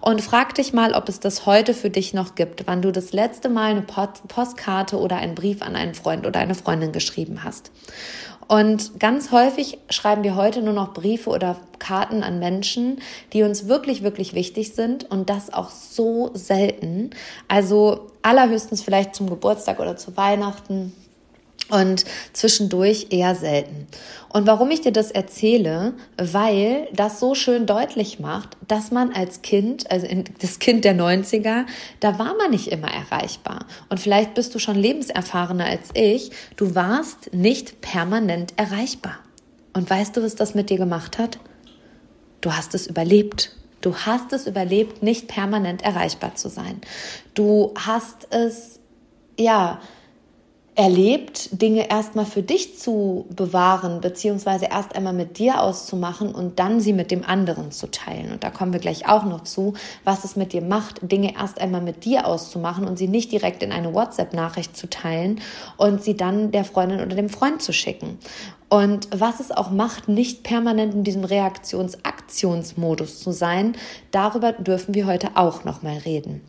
Und 0.00 0.22
frag 0.22 0.54
dich 0.54 0.72
mal, 0.72 0.92
ob 0.92 1.08
es 1.08 1.20
das 1.20 1.46
heute 1.46 1.74
für 1.74 1.90
dich 1.90 2.14
noch 2.14 2.34
gibt, 2.34 2.66
wann 2.66 2.82
du 2.82 2.92
das 2.92 3.12
letzte 3.12 3.48
Mal 3.48 3.70
eine 3.70 3.82
Postkarte 3.82 4.98
oder 4.98 5.16
einen 5.16 5.34
Brief 5.34 5.62
an 5.62 5.76
einen 5.76 5.94
Freund 5.94 6.26
oder 6.26 6.40
eine 6.40 6.54
Freundin 6.54 6.92
geschrieben 6.92 7.44
hast. 7.44 7.70
Und 8.48 9.00
ganz 9.00 9.32
häufig 9.32 9.78
schreiben 9.90 10.22
wir 10.22 10.36
heute 10.36 10.62
nur 10.62 10.74
noch 10.74 10.92
Briefe 10.92 11.30
oder 11.30 11.56
Karten 11.78 12.22
an 12.22 12.38
Menschen, 12.38 13.00
die 13.32 13.42
uns 13.42 13.68
wirklich, 13.68 14.02
wirklich 14.02 14.34
wichtig 14.34 14.74
sind 14.74 15.10
und 15.10 15.30
das 15.30 15.52
auch 15.52 15.70
so 15.70 16.30
selten. 16.34 17.10
Also 17.48 18.10
allerhöchstens 18.22 18.82
vielleicht 18.82 19.14
zum 19.14 19.28
Geburtstag 19.28 19.80
oder 19.80 19.96
zu 19.96 20.16
Weihnachten 20.16 20.92
und 21.70 22.04
zwischendurch 22.32 23.08
eher 23.10 23.34
selten. 23.34 23.86
Und 24.28 24.46
warum 24.48 24.70
ich 24.70 24.80
dir 24.80 24.92
das 24.92 25.10
erzähle, 25.12 25.94
weil 26.16 26.88
das 26.92 27.20
so 27.20 27.34
schön 27.34 27.66
deutlich 27.66 28.18
macht, 28.18 28.56
dass 28.66 28.90
man 28.90 29.12
als 29.12 29.42
Kind, 29.42 29.90
also 29.90 30.08
das 30.40 30.58
Kind 30.58 30.84
der 30.84 30.96
90er, 30.96 31.66
da 32.00 32.18
war 32.18 32.34
man 32.36 32.50
nicht 32.50 32.68
immer 32.68 32.88
erreichbar. 32.88 33.66
Und 33.88 34.00
vielleicht 34.00 34.34
bist 34.34 34.54
du 34.54 34.58
schon 34.58 34.74
lebenserfahrener 34.74 35.66
als 35.66 35.90
ich, 35.94 36.32
du 36.56 36.74
warst 36.74 37.32
nicht 37.32 37.80
permanent 37.80 38.54
erreichbar. 38.56 39.20
Und 39.72 39.88
weißt 39.88 40.16
du, 40.16 40.22
was 40.22 40.34
das 40.34 40.54
mit 40.54 40.70
dir 40.70 40.78
gemacht 40.78 41.18
hat? 41.18 41.38
Du 42.40 42.52
hast 42.52 42.74
es 42.74 42.86
überlebt. 42.86 43.52
Du 43.80 43.94
hast 43.94 44.32
es 44.32 44.46
überlebt, 44.46 45.02
nicht 45.02 45.28
permanent 45.28 45.82
erreichbar 45.82 46.34
zu 46.34 46.48
sein. 46.48 46.80
Du 47.34 47.72
hast 47.76 48.28
es, 48.30 48.80
ja, 49.38 49.80
erlebt, 50.76 51.62
Dinge 51.62 51.88
erstmal 51.88 52.26
für 52.26 52.42
dich 52.42 52.78
zu 52.78 53.26
bewahren, 53.34 54.00
beziehungsweise 54.00 54.66
erst 54.66 54.96
einmal 54.96 55.12
mit 55.12 55.38
dir 55.38 55.60
auszumachen 55.60 56.34
und 56.34 56.58
dann 56.58 56.80
sie 56.80 56.92
mit 56.92 57.12
dem 57.12 57.24
anderen 57.24 57.70
zu 57.70 57.90
teilen. 57.90 58.32
Und 58.32 58.42
da 58.42 58.50
kommen 58.50 58.72
wir 58.72 58.80
gleich 58.80 59.08
auch 59.08 59.24
noch 59.24 59.44
zu, 59.44 59.74
was 60.02 60.24
es 60.24 60.34
mit 60.34 60.52
dir 60.52 60.62
macht, 60.62 60.98
Dinge 61.02 61.34
erst 61.36 61.60
einmal 61.60 61.80
mit 61.80 62.04
dir 62.04 62.26
auszumachen 62.26 62.88
und 62.88 62.98
sie 62.98 63.06
nicht 63.06 63.30
direkt 63.30 63.62
in 63.62 63.70
eine 63.70 63.94
WhatsApp-Nachricht 63.94 64.76
zu 64.76 64.90
teilen 64.90 65.40
und 65.76 66.02
sie 66.02 66.16
dann 66.16 66.50
der 66.50 66.64
Freundin 66.64 67.00
oder 67.00 67.14
dem 67.14 67.28
Freund 67.28 67.62
zu 67.62 67.72
schicken. 67.72 68.18
Und 68.68 69.06
was 69.14 69.38
es 69.38 69.52
auch 69.52 69.70
macht, 69.70 70.08
nicht 70.08 70.42
permanent 70.42 70.92
in 70.94 71.04
diesem 71.04 71.22
Reaktions-Aktionsmodus 71.22 73.20
zu 73.20 73.30
sein, 73.30 73.76
darüber 74.10 74.50
dürfen 74.52 74.94
wir 74.94 75.06
heute 75.06 75.30
auch 75.36 75.62
noch 75.62 75.82
mal 75.82 75.98
reden. 75.98 76.40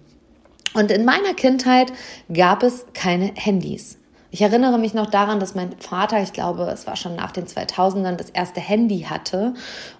Und 0.73 0.89
in 0.89 1.05
meiner 1.05 1.35
Kindheit 1.35 1.93
gab 2.33 2.63
es 2.63 2.85
keine 2.93 3.31
Handys. 3.35 3.99
Ich 4.35 4.41
erinnere 4.41 4.77
mich 4.77 4.93
noch 4.93 5.09
daran, 5.09 5.39
dass 5.39 5.55
mein 5.55 5.71
Vater, 5.79 6.21
ich 6.21 6.33
glaube, 6.33 6.63
es 6.63 6.85
war 6.87 6.97
schon 6.97 7.15
nach 7.15 7.31
den 7.31 7.45
2000ern, 7.45 8.17
das 8.17 8.31
erste 8.31 8.59
Handy 8.59 9.03
hatte. 9.09 9.53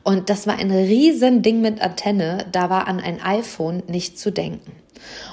Und 0.04 0.30
das 0.30 0.46
war 0.46 0.60
ein 0.60 0.72
riesen 0.72 1.42
Ding 1.42 1.62
mit 1.62 1.82
Antenne. 1.82 2.46
Da 2.52 2.70
war 2.70 2.90
an 2.90 3.00
ein 3.00 3.22
iPhone 3.22 3.82
nicht 3.88 4.20
zu 4.20 4.34
denken. 4.34 4.74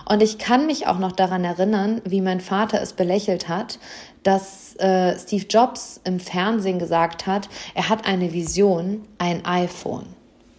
Und 0.09 0.23
ich 0.23 0.39
kann 0.39 0.67
mich 0.67 0.87
auch 0.87 1.01
noch 1.01 1.11
daran 1.11 1.43
erinnern, 1.43 2.01
wie 2.05 2.21
mein 2.21 2.41
Vater 2.41 2.81
es 2.81 2.93
belächelt 2.93 3.49
hat, 3.49 3.81
dass 4.23 4.77
äh, 4.77 5.19
Steve 5.19 5.47
Jobs 5.51 6.01
im 6.05 6.21
Fernsehen 6.21 6.79
gesagt 6.79 7.27
hat, 7.27 7.49
er 7.75 7.89
hat 7.89 8.07
eine 8.07 8.33
Vision, 8.33 9.03
ein 9.19 9.45
iPhone. 9.45 10.07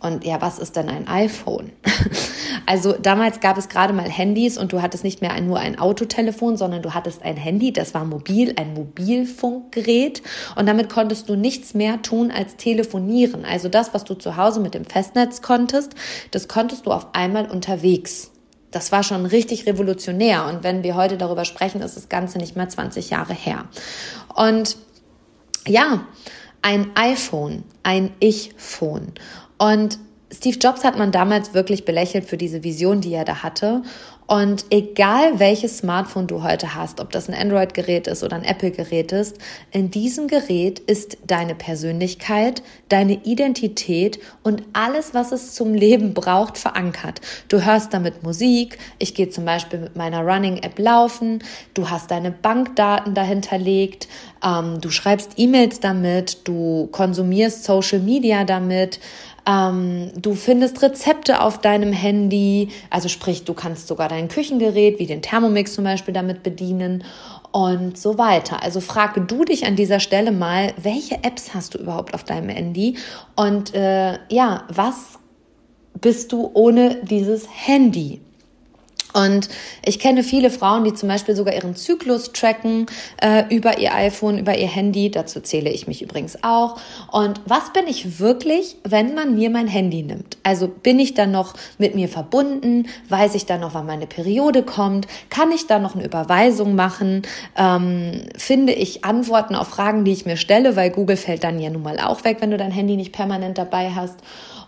Und 0.02 0.26
ja, 0.26 0.42
was 0.42 0.60
ist 0.60 0.76
denn 0.76 0.90
ein 0.90 1.08
iPhone? 1.08 1.72
Also 2.66 2.94
damals 2.94 3.40
gab 3.40 3.58
es 3.58 3.70
gerade 3.70 3.94
mal 3.94 4.10
Handys 4.10 4.58
und 4.58 4.72
du 4.74 4.82
hattest 4.82 5.04
nicht 5.04 5.22
mehr 5.22 5.40
nur 5.42 5.60
ein 5.60 5.80
Autotelefon, 5.80 6.58
sondern 6.58 6.82
du 6.82 6.94
hattest 6.94 7.24
ein 7.24 7.38
Handy, 7.38 7.74
das 7.74 7.94
war 7.94 8.06
mobil, 8.06 8.54
ein 8.58 8.74
Mobilfunkgerät 8.74 10.22
und 10.56 10.66
damit 10.66 10.90
konntest 10.90 11.30
du 11.30 11.36
nichts 11.36 11.74
mehr 11.74 12.02
tun 12.02 12.32
als 12.32 12.56
telefonieren. 12.56 13.46
Also 13.46 13.70
das, 13.70 13.94
was 13.94 14.04
du 14.04 14.14
zu 14.16 14.38
Hause 14.38 14.60
mit 14.60 14.74
dem 14.74 14.86
Festnetz 14.86 15.42
konntest, 15.42 15.94
das 16.32 16.48
konntest 16.48 16.86
du 16.86 16.92
auf 16.92 17.08
einmal 17.14 17.50
unterwegs. 17.50 18.32
Das 18.72 18.92
war 18.92 19.04
schon 19.04 19.26
richtig 19.26 19.68
revolutionär 19.68 20.46
und 20.46 20.64
wenn 20.64 20.84
wir 20.84 20.96
heute 20.96 21.18
darüber 21.18 21.46
sprechen, 21.46 21.82
ist 21.82 21.96
das 21.96 22.10
Ganze 22.10 22.40
nicht 22.40 22.56
mehr 22.56 22.70
20 22.70 23.10
Jahre 23.10 23.34
her. 23.34 23.66
Und 24.36 24.78
ja, 25.68 26.06
ein 26.64 26.92
iPhone, 26.96 27.64
ein 27.84 28.12
Ich-Phone. 28.20 29.12
Und 29.60 30.00
Steve 30.34 30.58
Jobs 30.58 30.84
hat 30.84 30.98
man 30.98 31.12
damals 31.12 31.54
wirklich 31.54 31.86
belächelt 31.86 32.26
für 32.26 32.38
diese 32.38 32.64
Vision, 32.64 33.02
die 33.02 33.14
er 33.14 33.26
da 33.26 33.44
hatte. 33.44 33.84
Und 34.26 34.66
egal 34.70 35.40
welches 35.40 35.80
Smartphone 35.80 36.28
du 36.28 36.44
heute 36.44 36.76
hast, 36.76 37.02
ob 37.02 37.12
das 37.12 37.28
ein 37.28 37.36
Android-Gerät 37.36 38.08
ist 38.08 38.24
oder 38.24 38.38
ein 38.38 38.46
Apple-Gerät 38.46 39.12
ist, 39.12 39.38
in 39.72 39.92
diesem 39.92 40.28
Gerät 40.28 40.80
ist 40.80 41.18
deine 41.28 41.56
Persönlichkeit, 41.56 42.64
deine 42.88 43.26
Identität 43.26 44.20
und 44.42 44.64
alles, 44.72 45.14
was 45.14 45.34
es 45.34 45.54
zum 45.54 45.74
Leben 45.74 46.14
braucht, 46.14 46.58
verankert. 46.58 47.20
Du 47.50 47.66
hörst 47.66 47.94
damit 47.94 48.24
Musik, 48.24 48.78
ich 48.98 49.14
gehe 49.14 49.30
zum 49.30 49.44
Beispiel 49.44 49.80
mit 49.80 49.98
meiner 49.98 50.22
Running-App 50.22 50.80
laufen, 50.80 51.44
du 51.74 51.90
hast 51.90 52.10
deine 52.10 52.32
Bankdaten 52.32 53.14
dahinterlegt, 53.14 54.08
ähm, 54.44 54.80
du 54.80 54.90
schreibst 54.90 55.34
E-Mails 55.36 55.82
damit, 55.82 56.48
du 56.48 56.88
konsumierst 56.92 57.66
Social 57.66 58.00
Media 58.00 58.46
damit, 58.46 59.02
ähm, 59.46 60.12
du 60.16 60.36
findest 60.36 60.82
Rezepte 60.82 61.42
auf 61.42 61.60
deinem 61.60 61.92
Handy, 61.92 62.70
also 62.90 63.10
sprich, 63.10 63.44
du 63.44 63.54
kannst 63.54 63.88
sogar 63.88 64.10
dein 64.10 64.28
Küchengerät 64.28 65.00
wie 65.00 65.06
den 65.06 65.22
Thermomix 65.22 65.74
zum 65.74 65.84
Beispiel 65.84 66.14
damit 66.14 66.44
bedienen 66.44 67.04
und 67.52 67.98
so 67.98 68.18
weiter. 68.18 68.64
Also 68.64 68.80
frage 68.80 69.22
du 69.22 69.44
dich 69.44 69.66
an 69.66 69.76
dieser 69.76 70.00
Stelle 70.00 70.32
mal, 70.32 70.74
welche 70.82 71.24
Apps 71.24 71.54
hast 71.54 71.74
du 71.74 71.78
überhaupt 71.78 72.14
auf 72.14 72.24
deinem 72.24 72.50
Handy 72.50 72.98
und 73.36 73.74
äh, 73.76 74.18
ja, 74.30 74.64
was 74.70 75.20
bist 76.00 76.32
du 76.32 76.50
ohne 76.54 77.02
dieses 77.04 77.48
Handy? 77.50 78.22
Und 79.14 79.50
ich 79.86 80.00
kenne 80.00 80.24
viele 80.24 80.50
Frauen, 80.50 80.84
die 80.84 80.94
zum 80.94 81.08
Beispiel 81.10 81.36
sogar 81.36 81.54
ihren 81.54 81.76
Zyklus 81.76 82.34
tracken 82.34 82.88
äh, 83.22 83.44
über 83.56 83.78
ihr 83.78 83.94
iPhone, 83.94 84.40
über 84.40 84.58
ihr 84.58 84.68
Handy. 84.68 85.12
Dazu 85.12 85.40
zähle 85.40 85.70
ich 85.70 85.88
mich 85.88 86.02
übrigens 86.02 86.44
auch. 86.44 86.80
Und 87.12 87.42
was 87.46 87.72
bin 87.74 87.88
ich 87.88 88.20
wirklich, 88.20 88.78
wenn 88.84 89.14
man 89.14 89.36
mir 89.36 89.50
mein 89.50 89.68
Handy 89.68 90.04
nimmt? 90.04 90.38
Also 90.44 90.68
bin 90.68 91.00
ich 91.00 91.14
dann 91.14 91.32
noch 91.32 91.54
mit 91.78 91.96
mir 91.96 92.10
verbunden? 92.10 92.88
Weiß 93.10 93.36
ich 93.36 93.46
dann 93.46 93.62
noch, 93.62 93.74
wann 93.74 93.86
meine 93.86 94.08
Periode 94.08 94.64
kommt? 94.64 95.08
Kann 95.30 95.52
ich 95.52 95.68
da 95.68 95.80
noch 95.80 95.96
eine 95.96 96.06
Überweisung 96.06 96.76
machen? 96.76 97.22
Ähm, 97.56 98.24
finde 98.36 98.74
ich 98.74 99.06
Antworten 99.06 99.56
auf 99.56 99.68
Fragen, 99.68 100.06
die 100.06 100.12
ich 100.12 100.26
mir 100.26 100.38
stelle, 100.38 100.76
weil 100.76 100.90
Google 100.90 101.18
fällt 101.18 101.44
dann 101.44 101.60
ja 101.60 101.70
nun 101.70 101.84
mal 101.84 102.00
auch 102.00 102.24
weg, 102.24 102.38
wenn 102.40 102.52
du 102.52 102.58
dein 102.58 102.72
Handy 102.72 102.96
nicht 102.96 103.12
permanent 103.14 103.58
dabei 103.58 103.92
hast 103.92 104.18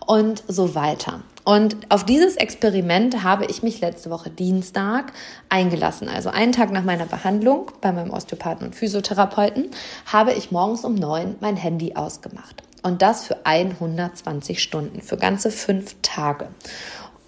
und 0.05 0.43
so 0.47 0.75
weiter. 0.75 1.21
Und 1.45 1.77
auf 1.89 2.03
dieses 2.03 2.35
Experiment 2.35 3.23
habe 3.23 3.45
ich 3.45 3.61
mich 3.61 3.79
letzte 3.79 4.09
Woche 4.09 4.31
Dienstag 4.31 5.13
eingelassen. 5.47 6.09
Also 6.09 6.29
einen 6.29 6.51
Tag 6.51 6.71
nach 6.71 6.83
meiner 6.83 7.05
Behandlung 7.05 7.71
bei 7.81 7.91
meinem 7.91 8.09
Osteopathen 8.09 8.67
und 8.67 8.75
Physiotherapeuten 8.75 9.69
habe 10.07 10.33
ich 10.33 10.51
morgens 10.51 10.83
um 10.83 10.95
neun 10.95 11.35
mein 11.39 11.55
Handy 11.55 11.95
ausgemacht. 11.95 12.63
Und 12.81 13.03
das 13.03 13.25
für 13.25 13.45
120 13.45 14.61
Stunden, 14.61 15.01
für 15.01 15.17
ganze 15.17 15.51
fünf 15.51 15.95
Tage. 16.01 16.47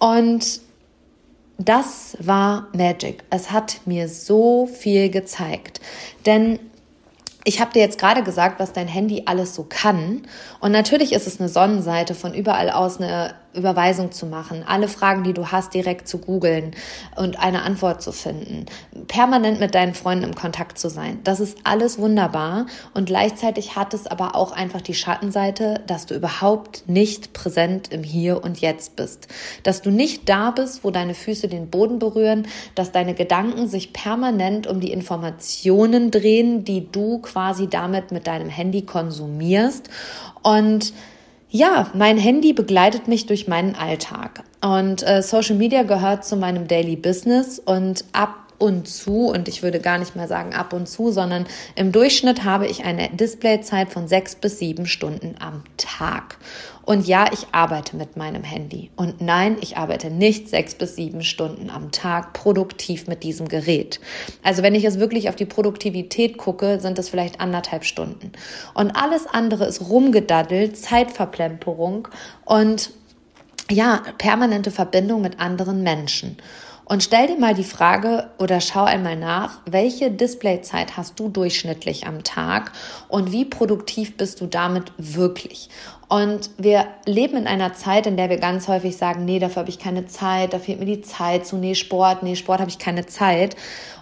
Und 0.00 0.60
das 1.58 2.16
war 2.20 2.68
Magic. 2.72 3.24
Es 3.30 3.52
hat 3.52 3.80
mir 3.84 4.08
so 4.08 4.66
viel 4.66 5.10
gezeigt. 5.10 5.80
Denn 6.26 6.58
ich 7.44 7.60
habe 7.60 7.72
dir 7.72 7.80
jetzt 7.80 7.98
gerade 7.98 8.22
gesagt, 8.22 8.60
was 8.60 8.72
dein 8.72 8.88
Handy 8.88 9.22
alles 9.26 9.54
so 9.54 9.64
kann. 9.68 10.22
Und 10.60 10.72
natürlich 10.72 11.12
ist 11.12 11.26
es 11.26 11.40
eine 11.40 11.48
Sonnenseite, 11.48 12.14
von 12.14 12.34
überall 12.34 12.70
aus 12.70 13.00
eine 13.00 13.34
Überweisung 13.54 14.12
zu 14.12 14.26
machen, 14.26 14.62
alle 14.66 14.88
Fragen, 14.88 15.24
die 15.24 15.32
du 15.32 15.50
hast, 15.50 15.72
direkt 15.72 16.06
zu 16.06 16.18
googeln 16.18 16.72
und 17.16 17.38
eine 17.38 17.62
Antwort 17.62 18.02
zu 18.02 18.12
finden, 18.12 18.66
permanent 19.08 19.58
mit 19.58 19.74
deinen 19.74 19.94
Freunden 19.94 20.24
im 20.24 20.34
Kontakt 20.34 20.78
zu 20.78 20.90
sein. 20.90 21.20
Das 21.24 21.40
ist 21.40 21.58
alles 21.64 21.98
wunderbar. 21.98 22.66
Und 22.94 23.06
gleichzeitig 23.06 23.74
hat 23.74 23.94
es 23.94 24.06
aber 24.06 24.36
auch 24.36 24.52
einfach 24.52 24.80
die 24.80 24.94
Schattenseite, 24.94 25.80
dass 25.86 26.06
du 26.06 26.14
überhaupt 26.14 26.88
nicht 26.88 27.32
präsent 27.32 27.92
im 27.92 28.02
Hier 28.02 28.44
und 28.44 28.60
Jetzt 28.60 28.96
bist, 28.96 29.28
dass 29.62 29.82
du 29.82 29.90
nicht 29.90 30.28
da 30.28 30.50
bist, 30.50 30.84
wo 30.84 30.90
deine 30.90 31.14
Füße 31.14 31.48
den 31.48 31.70
Boden 31.70 31.98
berühren, 31.98 32.46
dass 32.74 32.92
deine 32.92 33.14
Gedanken 33.14 33.66
sich 33.66 33.92
permanent 33.92 34.66
um 34.66 34.80
die 34.80 34.92
Informationen 34.92 36.10
drehen, 36.10 36.64
die 36.64 36.90
du 36.90 37.18
quasi 37.18 37.66
damit 37.66 38.12
mit 38.12 38.26
deinem 38.26 38.48
Handy 38.48 38.82
konsumierst. 38.82 39.88
Und 40.42 40.92
ja, 41.50 41.90
mein 41.94 42.18
Handy 42.18 42.52
begleitet 42.52 43.08
mich 43.08 43.26
durch 43.26 43.48
meinen 43.48 43.74
Alltag. 43.74 44.42
Und 44.60 45.06
äh, 45.06 45.22
Social 45.22 45.56
Media 45.56 45.82
gehört 45.82 46.24
zu 46.24 46.36
meinem 46.36 46.68
Daily 46.68 46.96
Business 46.96 47.58
und 47.58 48.04
ab 48.12 48.48
und 48.58 48.88
zu, 48.88 49.28
und 49.28 49.48
ich 49.48 49.62
würde 49.62 49.80
gar 49.80 49.98
nicht 49.98 50.16
mal 50.16 50.28
sagen 50.28 50.52
ab 50.52 50.72
und 50.72 50.88
zu, 50.88 51.10
sondern 51.10 51.46
im 51.76 51.92
Durchschnitt 51.92 52.44
habe 52.44 52.66
ich 52.66 52.84
eine 52.84 53.08
Displayzeit 53.10 53.90
von 53.90 54.08
sechs 54.08 54.34
bis 54.34 54.58
sieben 54.58 54.86
Stunden 54.86 55.36
am 55.38 55.62
Tag. 55.76 56.38
Und 56.88 57.06
ja, 57.06 57.26
ich 57.34 57.48
arbeite 57.52 57.98
mit 57.98 58.16
meinem 58.16 58.42
Handy. 58.42 58.90
Und 58.96 59.20
nein, 59.20 59.58
ich 59.60 59.76
arbeite 59.76 60.10
nicht 60.10 60.48
sechs 60.48 60.74
bis 60.74 60.96
sieben 60.96 61.22
Stunden 61.22 61.68
am 61.68 61.92
Tag 61.92 62.32
produktiv 62.32 63.06
mit 63.06 63.24
diesem 63.24 63.46
Gerät. 63.46 64.00
Also 64.42 64.62
wenn 64.62 64.74
ich 64.74 64.84
es 64.84 64.98
wirklich 64.98 65.28
auf 65.28 65.36
die 65.36 65.44
Produktivität 65.44 66.38
gucke, 66.38 66.80
sind 66.80 66.98
es 66.98 67.10
vielleicht 67.10 67.42
anderthalb 67.42 67.84
Stunden. 67.84 68.32
Und 68.72 68.92
alles 68.92 69.26
andere 69.26 69.66
ist 69.66 69.82
rumgedaddelt, 69.90 70.78
Zeitverplemperung 70.78 72.08
und 72.46 72.88
ja, 73.70 74.00
permanente 74.16 74.70
Verbindung 74.70 75.20
mit 75.20 75.40
anderen 75.40 75.82
Menschen. 75.82 76.38
Und 76.88 77.02
stell 77.02 77.26
dir 77.26 77.38
mal 77.38 77.52
die 77.52 77.64
Frage 77.64 78.30
oder 78.38 78.62
schau 78.62 78.84
einmal 78.84 79.14
nach, 79.14 79.60
welche 79.66 80.10
Displayzeit 80.10 80.96
hast 80.96 81.20
du 81.20 81.28
durchschnittlich 81.28 82.06
am 82.06 82.24
Tag 82.24 82.72
und 83.08 83.30
wie 83.30 83.44
produktiv 83.44 84.16
bist 84.16 84.40
du 84.40 84.46
damit 84.46 84.90
wirklich? 84.96 85.68
Und 86.08 86.48
wir 86.56 86.86
leben 87.04 87.36
in 87.36 87.46
einer 87.46 87.74
Zeit, 87.74 88.06
in 88.06 88.16
der 88.16 88.30
wir 88.30 88.38
ganz 88.38 88.68
häufig 88.68 88.96
sagen, 88.96 89.26
nee, 89.26 89.38
dafür 89.38 89.60
habe 89.60 89.70
ich 89.70 89.78
keine 89.78 90.06
Zeit, 90.06 90.54
da 90.54 90.58
fehlt 90.58 90.80
mir 90.80 90.86
die 90.86 91.02
Zeit 91.02 91.46
zu, 91.46 91.56
nee, 91.56 91.74
Sport, 91.74 92.22
nee, 92.22 92.36
Sport 92.36 92.60
habe 92.60 92.70
ich 92.70 92.78
keine 92.78 93.04
Zeit. 93.04 93.54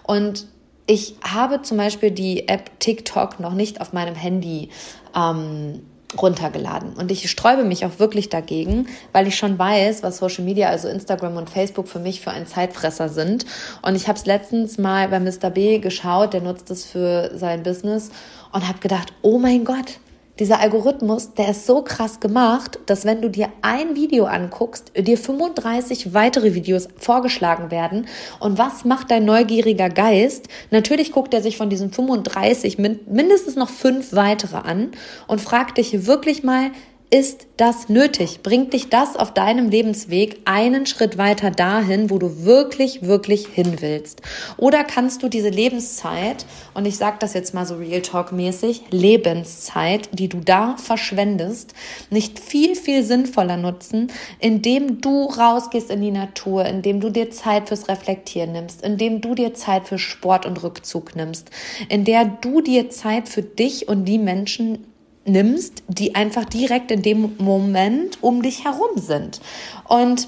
Und 0.03 0.47
ich 0.85 1.15
habe 1.21 1.61
zum 1.63 1.75
Beispiel 1.75 2.11
die 2.11 2.47
App 2.47 2.79
TikTok 2.79 3.41
noch 3.41 3.53
nicht 3.53 3.81
auf 3.81 3.91
meinem 3.91 4.15
Handy 4.15 4.69
ähm, 5.13 5.81
runtergeladen. 6.19 6.93
Und 6.93 7.11
ich 7.11 7.29
sträube 7.29 7.63
mich 7.63 7.85
auch 7.85 7.99
wirklich 7.99 8.29
dagegen, 8.29 8.87
weil 9.11 9.27
ich 9.27 9.35
schon 9.35 9.59
weiß, 9.59 10.03
was 10.03 10.17
Social 10.17 10.45
Media, 10.45 10.69
also 10.69 10.87
Instagram 10.87 11.35
und 11.35 11.49
Facebook 11.49 11.87
für 11.87 11.99
mich 11.99 12.21
für 12.21 12.31
ein 12.31 12.47
Zeitfresser 12.47 13.09
sind. 13.09 13.45
Und 13.81 13.95
ich 13.95 14.07
habe 14.07 14.17
es 14.17 14.25
letztens 14.25 14.77
mal 14.77 15.09
bei 15.09 15.19
Mr. 15.19 15.49
B 15.49 15.79
geschaut, 15.79 16.33
der 16.33 16.41
nutzt 16.41 16.71
es 16.71 16.85
für 16.85 17.31
sein 17.35 17.63
Business 17.63 18.11
und 18.53 18.67
habe 18.67 18.79
gedacht, 18.79 19.11
oh 19.21 19.37
mein 19.37 19.65
Gott, 19.65 19.99
dieser 20.39 20.59
Algorithmus, 20.59 21.33
der 21.33 21.49
ist 21.49 21.65
so 21.65 21.81
krass 21.81 22.19
gemacht, 22.19 22.79
dass 22.85 23.05
wenn 23.05 23.21
du 23.21 23.29
dir 23.29 23.49
ein 23.61 23.95
Video 23.95 24.25
anguckst, 24.25 24.91
dir 24.95 25.17
35 25.17 26.13
weitere 26.13 26.53
Videos 26.53 26.87
vorgeschlagen 26.97 27.71
werden. 27.71 28.07
Und 28.39 28.57
was 28.57 28.85
macht 28.85 29.11
dein 29.11 29.25
neugieriger 29.25 29.89
Geist? 29.89 30.47
Natürlich 30.71 31.11
guckt 31.11 31.33
er 31.33 31.41
sich 31.41 31.57
von 31.57 31.69
diesen 31.69 31.91
35 31.91 32.77
mindestens 32.77 33.55
noch 33.55 33.69
fünf 33.69 34.13
weitere 34.13 34.57
an 34.57 34.91
und 35.27 35.41
fragt 35.41 35.77
dich 35.77 36.05
wirklich 36.05 36.43
mal, 36.43 36.71
ist 37.09 37.47
das 37.55 37.87
nötig? 37.87 38.41
Bringt 38.43 38.73
dich 38.73 38.89
das 38.89 39.15
auf 39.15 39.33
deinem 39.33 39.69
Lebensweg 39.69 40.41
einen 40.43 40.85
Schritt 40.85 41.17
weiter 41.17 41.51
dahin, 41.51 42.09
wo 42.09 42.17
du 42.17 42.43
wirklich, 42.43 43.01
wirklich 43.01 43.47
hin 43.47 43.77
willst? 43.79 44.21
Oder 44.57 44.83
kannst 44.83 45.23
du 45.23 45.29
diese 45.29 45.47
Lebenszeit, 45.47 46.45
und 46.73 46.85
ich 46.85 46.97
sage 46.97 47.15
das 47.19 47.33
jetzt 47.33 47.53
mal 47.53 47.65
so 47.65 47.75
Real 47.75 48.01
Talk 48.01 48.33
mäßig, 48.33 48.83
Lebenszeit, 48.91 50.09
die 50.11 50.27
du 50.27 50.39
da 50.39 50.75
verschwendest, 50.75 51.73
nicht 52.09 52.39
viel, 52.39 52.75
viel 52.75 53.03
sinnvoller 53.03 53.55
nutzen, 53.55 54.11
indem 54.39 54.99
du 54.99 55.27
rausgehst 55.27 55.89
in 55.89 56.01
die 56.01 56.11
Natur, 56.11 56.65
indem 56.65 56.99
du 56.99 57.09
dir 57.09 57.31
Zeit 57.31 57.69
fürs 57.69 57.87
Reflektieren 57.87 58.51
nimmst, 58.51 58.81
indem 58.81 59.21
du 59.21 59.33
dir 59.33 59.53
Zeit 59.53 59.87
für 59.87 59.97
Sport 59.97 60.45
und 60.45 60.61
Rückzug 60.61 61.15
nimmst, 61.15 61.51
in 61.87 62.03
der 62.03 62.25
du 62.25 62.59
dir 62.59 62.89
Zeit 62.89 63.29
für 63.29 63.43
dich 63.43 63.87
und 63.87 64.03
die 64.03 64.19
Menschen 64.19 64.83
nimmst, 65.27 65.83
die 65.87 66.15
einfach 66.15 66.45
direkt 66.45 66.91
in 66.91 67.01
dem 67.01 67.35
Moment 67.37 68.17
um 68.21 68.41
dich 68.41 68.65
herum 68.65 68.97
sind. 68.97 69.39
Und 69.87 70.27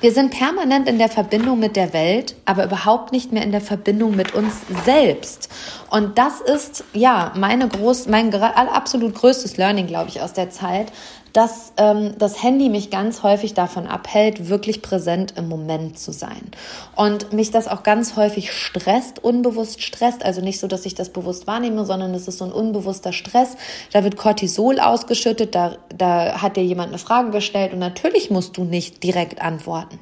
wir 0.00 0.12
sind 0.12 0.30
permanent 0.30 0.88
in 0.88 0.98
der 0.98 1.08
Verbindung 1.08 1.58
mit 1.58 1.76
der 1.76 1.92
Welt, 1.92 2.36
aber 2.44 2.64
überhaupt 2.64 3.12
nicht 3.12 3.32
mehr 3.32 3.42
in 3.42 3.52
der 3.52 3.60
Verbindung 3.60 4.16
mit 4.16 4.34
uns 4.34 4.54
selbst. 4.84 5.48
Und 5.90 6.18
das 6.18 6.40
ist 6.40 6.84
ja 6.92 7.32
meine 7.36 7.68
groß, 7.68 8.06
mein 8.08 8.32
absolut 8.34 9.14
größtes 9.14 9.56
Learning, 9.56 9.86
glaube 9.86 10.08
ich, 10.08 10.20
aus 10.20 10.32
der 10.32 10.50
Zeit, 10.50 10.92
dass 11.34 11.72
ähm, 11.78 12.14
das 12.16 12.44
Handy 12.44 12.68
mich 12.68 12.90
ganz 12.90 13.24
häufig 13.24 13.54
davon 13.54 13.88
abhält, 13.88 14.48
wirklich 14.48 14.82
präsent 14.82 15.34
im 15.36 15.48
Moment 15.48 15.98
zu 15.98 16.12
sein. 16.12 16.52
Und 16.94 17.32
mich 17.32 17.50
das 17.50 17.66
auch 17.66 17.82
ganz 17.82 18.14
häufig 18.14 18.52
stresst, 18.52 19.22
unbewusst 19.22 19.82
stresst. 19.82 20.24
Also 20.24 20.40
nicht 20.40 20.60
so, 20.60 20.68
dass 20.68 20.86
ich 20.86 20.94
das 20.94 21.08
bewusst 21.08 21.48
wahrnehme, 21.48 21.84
sondern 21.84 22.14
es 22.14 22.28
ist 22.28 22.38
so 22.38 22.44
ein 22.44 22.52
unbewusster 22.52 23.12
Stress. 23.12 23.56
Da 23.92 24.04
wird 24.04 24.16
Cortisol 24.16 24.78
ausgeschüttet, 24.78 25.56
da, 25.56 25.76
da 25.96 26.40
hat 26.40 26.56
dir 26.56 26.64
jemand 26.64 26.90
eine 26.90 26.98
Frage 26.98 27.32
gestellt 27.32 27.72
und 27.72 27.80
natürlich 27.80 28.30
musst 28.30 28.56
du 28.56 28.62
nicht 28.62 29.02
direkt 29.02 29.42
antworten. 29.42 29.98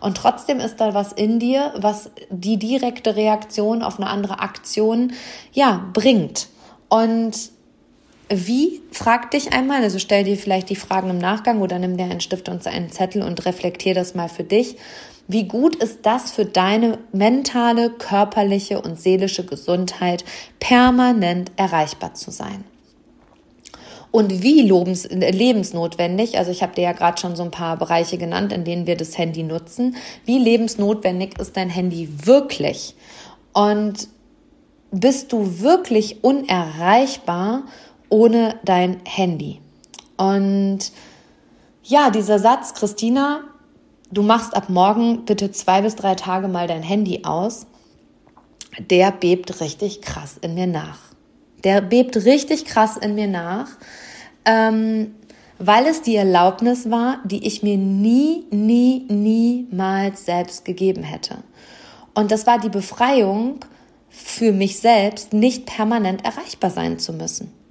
Und 0.00 0.16
trotzdem 0.16 0.58
ist 0.58 0.80
da 0.80 0.94
was 0.94 1.12
in 1.12 1.38
dir, 1.38 1.74
was 1.76 2.10
die 2.28 2.56
direkte 2.56 3.14
Reaktion 3.14 3.82
auf 3.82 4.00
eine 4.00 4.10
andere 4.10 4.40
Aktion, 4.40 5.12
ja, 5.52 5.84
bringt. 5.92 6.48
Und 6.88 7.52
wie? 8.32 8.82
Frag 8.90 9.30
dich 9.30 9.52
einmal, 9.52 9.82
also 9.82 9.98
stell 9.98 10.24
dir 10.24 10.36
vielleicht 10.36 10.70
die 10.70 10.76
Fragen 10.76 11.10
im 11.10 11.18
Nachgang 11.18 11.60
oder 11.60 11.78
nimm 11.78 11.96
dir 11.96 12.04
einen 12.04 12.20
Stift 12.20 12.48
und 12.48 12.66
einen 12.66 12.90
Zettel 12.90 13.22
und 13.22 13.44
reflektier 13.44 13.94
das 13.94 14.14
mal 14.14 14.28
für 14.28 14.44
dich. 14.44 14.76
Wie 15.28 15.44
gut 15.44 15.76
ist 15.76 16.00
das 16.02 16.32
für 16.32 16.44
deine 16.44 16.98
mentale, 17.12 17.90
körperliche 17.90 18.80
und 18.80 19.00
seelische 19.00 19.44
Gesundheit, 19.44 20.24
permanent 20.60 21.52
erreichbar 21.56 22.14
zu 22.14 22.30
sein? 22.30 22.64
Und 24.10 24.42
wie 24.42 24.60
lebens, 24.60 25.08
lebensnotwendig, 25.10 26.36
also 26.36 26.50
ich 26.50 26.62
habe 26.62 26.74
dir 26.74 26.82
ja 26.82 26.92
gerade 26.92 27.18
schon 27.18 27.34
so 27.34 27.42
ein 27.42 27.50
paar 27.50 27.78
Bereiche 27.78 28.18
genannt, 28.18 28.52
in 28.52 28.64
denen 28.64 28.86
wir 28.86 28.96
das 28.96 29.16
Handy 29.16 29.42
nutzen, 29.42 29.96
wie 30.26 30.38
lebensnotwendig 30.38 31.38
ist 31.38 31.56
dein 31.56 31.70
Handy 31.70 32.08
wirklich? 32.26 32.94
Und 33.54 34.08
bist 34.90 35.32
du 35.32 35.60
wirklich 35.60 36.22
unerreichbar 36.22 37.62
ohne 38.12 38.56
dein 38.62 39.00
Handy. 39.06 39.58
Und 40.18 40.92
ja, 41.82 42.10
dieser 42.10 42.38
Satz, 42.38 42.74
Christina, 42.74 43.40
du 44.10 44.22
machst 44.22 44.54
ab 44.54 44.68
morgen 44.68 45.24
bitte 45.24 45.50
zwei 45.50 45.80
bis 45.80 45.96
drei 45.96 46.14
Tage 46.14 46.46
mal 46.46 46.68
dein 46.68 46.82
Handy 46.82 47.22
aus, 47.24 47.66
der 48.78 49.12
bebt 49.12 49.60
richtig 49.62 50.02
krass 50.02 50.36
in 50.42 50.54
mir 50.54 50.66
nach. 50.66 50.98
Der 51.64 51.80
bebt 51.80 52.16
richtig 52.16 52.66
krass 52.66 52.98
in 52.98 53.14
mir 53.14 53.28
nach, 53.28 53.68
ähm, 54.44 55.14
weil 55.58 55.86
es 55.86 56.02
die 56.02 56.16
Erlaubnis 56.16 56.90
war, 56.90 57.18
die 57.24 57.46
ich 57.46 57.62
mir 57.62 57.78
nie, 57.78 58.44
nie, 58.50 59.06
niemals 59.08 60.26
selbst 60.26 60.66
gegeben 60.66 61.02
hätte. 61.02 61.38
Und 62.14 62.30
das 62.30 62.46
war 62.46 62.58
die 62.58 62.68
Befreiung 62.68 63.60
für 64.10 64.52
mich 64.52 64.78
selbst, 64.80 65.32
nicht 65.32 65.64
permanent 65.64 66.26
erreichbar 66.26 66.70
sein 66.70 66.98
zu 66.98 67.14
müssen. 67.14 67.61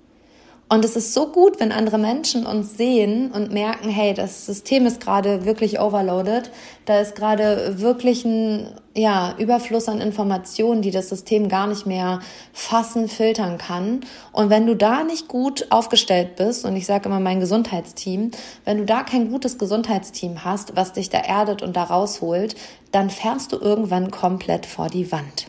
Und 0.71 0.85
es 0.85 0.95
ist 0.95 1.13
so 1.13 1.27
gut, 1.27 1.59
wenn 1.59 1.73
andere 1.73 1.97
Menschen 1.97 2.45
uns 2.45 2.77
sehen 2.77 3.31
und 3.33 3.51
merken, 3.51 3.89
hey, 3.89 4.13
das 4.13 4.45
System 4.45 4.85
ist 4.85 5.01
gerade 5.01 5.43
wirklich 5.43 5.81
overloaded. 5.81 6.49
Da 6.85 7.01
ist 7.01 7.13
gerade 7.13 7.81
wirklich 7.81 8.23
ein 8.23 8.69
ja, 8.95 9.35
Überfluss 9.37 9.89
an 9.89 9.99
Informationen, 9.99 10.81
die 10.81 10.91
das 10.91 11.09
System 11.09 11.49
gar 11.49 11.67
nicht 11.67 11.85
mehr 11.85 12.21
fassen, 12.53 13.09
filtern 13.09 13.57
kann. 13.57 13.99
Und 14.31 14.49
wenn 14.49 14.65
du 14.65 14.77
da 14.77 15.03
nicht 15.03 15.27
gut 15.27 15.67
aufgestellt 15.71 16.37
bist, 16.37 16.63
und 16.63 16.77
ich 16.77 16.85
sage 16.85 17.09
immer 17.09 17.19
mein 17.19 17.41
Gesundheitsteam, 17.41 18.31
wenn 18.63 18.77
du 18.77 18.85
da 18.85 19.03
kein 19.03 19.29
gutes 19.29 19.57
Gesundheitsteam 19.57 20.45
hast, 20.45 20.77
was 20.77 20.93
dich 20.93 21.09
da 21.09 21.17
erdet 21.17 21.63
und 21.63 21.75
da 21.75 21.83
rausholt, 21.83 22.55
dann 22.93 23.09
fährst 23.09 23.51
du 23.51 23.57
irgendwann 23.57 24.09
komplett 24.09 24.65
vor 24.65 24.87
die 24.87 25.11
Wand. 25.11 25.47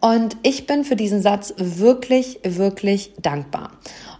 Und 0.00 0.36
ich 0.44 0.66
bin 0.66 0.84
für 0.84 0.94
diesen 0.94 1.20
Satz 1.20 1.52
wirklich, 1.56 2.38
wirklich 2.44 3.12
dankbar. 3.20 3.72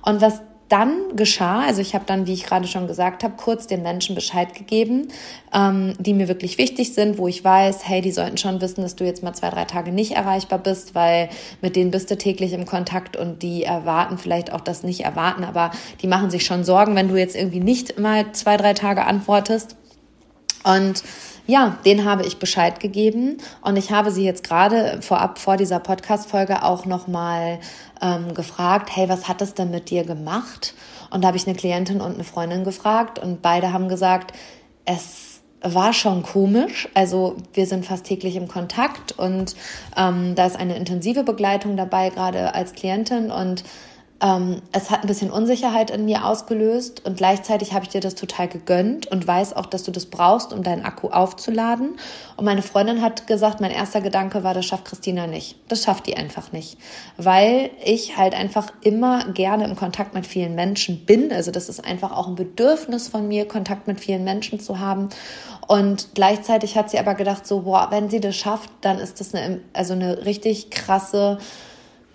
Und 0.07 0.23
was 0.23 0.41
dann 0.69 1.15
geschah, 1.15 1.61
also 1.61 1.81
ich 1.81 1.95
habe 1.95 2.05
dann, 2.07 2.27
wie 2.27 2.33
ich 2.33 2.45
gerade 2.45 2.67
schon 2.67 2.89
gesagt 2.89 3.23
habe, 3.23 3.35
kurz 3.37 3.67
den 3.67 3.83
Menschen 3.83 4.15
Bescheid 4.15 4.55
gegeben, 4.55 5.09
ähm, 5.53 5.95
die 5.99 6.13
mir 6.13 6.27
wirklich 6.27 6.59
wichtig 6.59 6.93
sind, 6.95 7.19
wo 7.19 7.29
ich 7.29 7.45
weiß, 7.45 7.89
hey, 7.89 8.01
die 8.01 8.11
sollten 8.11 8.37
schon 8.37 8.61
wissen, 8.61 8.83
dass 8.83 8.97
du 8.97 9.05
jetzt 9.05 9.23
mal 9.23 9.33
zwei, 9.33 9.51
drei 9.51 9.65
Tage 9.65 9.93
nicht 9.93 10.13
erreichbar 10.13 10.59
bist, 10.59 10.95
weil 10.95 11.29
mit 11.61 11.77
denen 11.77 11.93
bist 11.93 12.11
du 12.11 12.19
täglich 12.19 12.53
im 12.53 12.67
Kontakt 12.67 13.17
und 13.17 13.43
die 13.43 13.63
erwarten 13.63 14.19
vielleicht 14.19 14.53
auch 14.53 14.61
das 14.61 14.83
nicht 14.83 15.05
erwarten, 15.05 15.45
aber 15.45 15.71
die 16.03 16.09
machen 16.09 16.31
sich 16.31 16.45
schon 16.45 16.65
Sorgen, 16.65 16.97
wenn 16.97 17.09
du 17.09 17.17
jetzt 17.17 17.37
irgendwie 17.37 17.61
nicht 17.61 17.99
mal 17.99 18.33
zwei, 18.33 18.57
drei 18.57 18.75
Tage 18.75 19.05
antwortest. 19.05 19.77
Und 20.65 21.05
ja, 21.47 21.79
den 21.85 22.05
habe 22.05 22.25
ich 22.25 22.39
Bescheid 22.39 22.81
gegeben 22.81 23.39
und 23.63 23.77
ich 23.77 23.93
habe 23.93 24.11
sie 24.11 24.25
jetzt 24.25 24.45
gerade 24.45 25.01
vorab 25.01 25.39
vor 25.39 25.57
dieser 25.57 25.79
Podcast-Folge 25.79 26.63
auch 26.63 26.87
nochmal 26.87 27.61
ähm, 28.03 28.35
gefragt, 28.35 28.91
hey, 28.95 29.09
was 29.09 29.29
hat 29.29 29.43
es 29.43 29.55
denn 29.55 29.71
mit 29.71 29.91
dir 29.91 30.05
gemacht? 30.05 30.75
Und 31.11 31.23
da 31.23 31.29
habe 31.29 31.37
ich 31.37 31.47
eine 31.47 31.57
Klientin 31.57 32.01
und 32.01 32.15
eine 32.15 32.25
Freundin 32.25 32.65
gefragt 32.65 33.19
und 33.19 33.43
beide 33.43 33.73
haben 33.73 33.89
gesagt, 33.89 34.33
es 34.85 35.41
war 35.63 35.93
schon 35.93 36.23
komisch. 36.23 36.89
Also 36.95 37.37
wir 37.55 37.67
sind 37.67 37.87
fast 37.87 38.05
täglich 38.05 38.37
im 38.37 38.49
Kontakt 38.49 39.13
und 39.19 39.55
ähm, 39.97 40.35
da 40.35 40.47
ist 40.47 40.57
eine 40.57 40.77
intensive 40.77 41.25
Begleitung 41.25 41.77
dabei, 41.77 42.11
gerade 42.11 42.55
als 42.55 42.73
Klientin 42.73 43.31
und 43.31 43.65
ähm, 44.23 44.63
es 44.73 44.91
hat 44.91 45.03
ein 45.03 45.09
bisschen 45.09 45.31
Unsicherheit 45.31 45.91
in 45.91 46.07
mir 46.07 46.25
ausgelöst 46.25 47.05
und 47.05 47.19
gleichzeitig 47.19 47.75
habe 47.75 47.85
ich 47.85 47.91
dir 47.91 48.01
das 48.01 48.15
total 48.15 48.49
gegönnt 48.49 49.07
und 49.09 49.27
weiß 49.27 49.55
auch, 49.55 49.67
dass 49.67 49.83
du 49.83 49.91
das 49.91 50.07
brauchst, 50.07 50.55
um 50.55 50.63
deinen 50.63 50.85
Akku 50.85 51.09
aufzuladen. 51.09 51.99
Und 52.37 52.45
meine 52.45 52.63
Freundin 52.63 53.03
hat 53.03 53.27
gesagt, 53.27 53.61
mein 53.61 53.71
erster 53.71 54.01
Gedanke 54.01 54.43
war, 54.43 54.55
das 54.55 54.65
schafft 54.65 54.87
Christina 54.87 55.27
nicht. 55.27 55.57
Das 55.69 55.85
schafft 55.85 56.07
die 56.07 56.17
einfach 56.17 56.53
nicht, 56.53 56.79
weil 57.19 57.71
ich 57.85 58.17
halt 58.17 58.35
einfach 58.35 58.69
immer 58.81 59.33
gerne 59.33 59.65
im 59.65 59.77
Kontakt 59.77 60.15
mit 60.15 60.27
vielen 60.27 60.55
Menschen 60.55 61.05
bin. 61.05 61.31
Also 61.31 61.51
das 61.51 61.69
ist 61.69 61.85
einfach 61.85 62.13
auch 62.13 62.29
ein 62.29 62.37
Bedürfnis 62.37 63.09
von 63.09 63.29
mir, 63.29 63.47
Kontakt 63.47 63.87
mit 63.87 64.01
vielen 64.01 64.25
Menschen 64.25 64.61
zu 64.61 64.79
haben. 64.79 65.11
Und 65.67 66.09
gleichzeitig 66.15 66.77
hat 66.77 66.91
sie 66.91 66.99
aber 66.99 67.15
gedacht, 67.15 67.47
so, 67.47 67.63
boah, 67.63 67.89
wenn 67.91 68.09
sie 68.09 68.21
das 68.21 68.37
schafft, 68.37 68.71
dann 68.81 68.99
ist 68.99 69.21
das 69.21 69.35
eine, 69.35 69.61
also 69.75 69.93
eine 69.93 70.25
richtig 70.25 70.71
krasse 70.71 71.39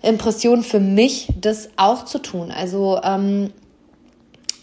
Impression 0.02 0.62
für 0.62 0.80
mich, 0.80 1.28
das 1.40 1.70
auch 1.76 2.04
zu 2.04 2.18
tun. 2.18 2.50
Also 2.50 3.00
ähm, 3.02 3.52